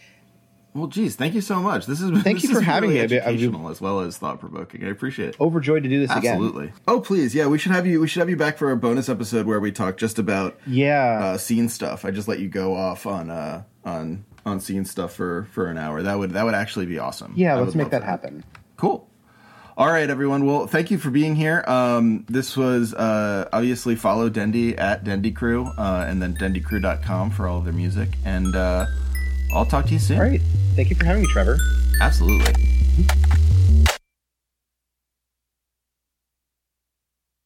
[0.79, 1.87] well, geez, thank you so much.
[1.87, 3.19] This is thank this you for having really me.
[3.19, 4.85] Educational as well as thought provoking.
[4.85, 5.41] I appreciate it.
[5.41, 6.37] Overjoyed to do this Absolutely.
[6.39, 6.45] again.
[6.45, 6.73] Absolutely.
[6.87, 8.01] Oh, please, yeah, we should have you.
[8.01, 11.19] We should have you back for a bonus episode where we talk just about yeah
[11.21, 12.05] uh, scene stuff.
[12.05, 15.79] I just let you go off on uh, on on scene stuff for for an
[15.79, 16.03] hour.
[16.03, 17.33] That would that would actually be awesome.
[17.37, 18.45] Yeah, I let's make that, that happen.
[18.77, 19.09] Cool.
[19.79, 20.45] All right, everyone.
[20.45, 21.63] Well, thank you for being here.
[21.69, 27.47] Um, this was uh, obviously follow Dendy at Dendy Crew uh, and then dendycrew.com for
[27.47, 28.09] all of their music.
[28.25, 28.87] And uh,
[29.53, 30.19] I'll talk to you soon.
[30.19, 30.43] All right.
[30.75, 31.59] Thank you for having me, Trevor.
[32.01, 32.53] Absolutely.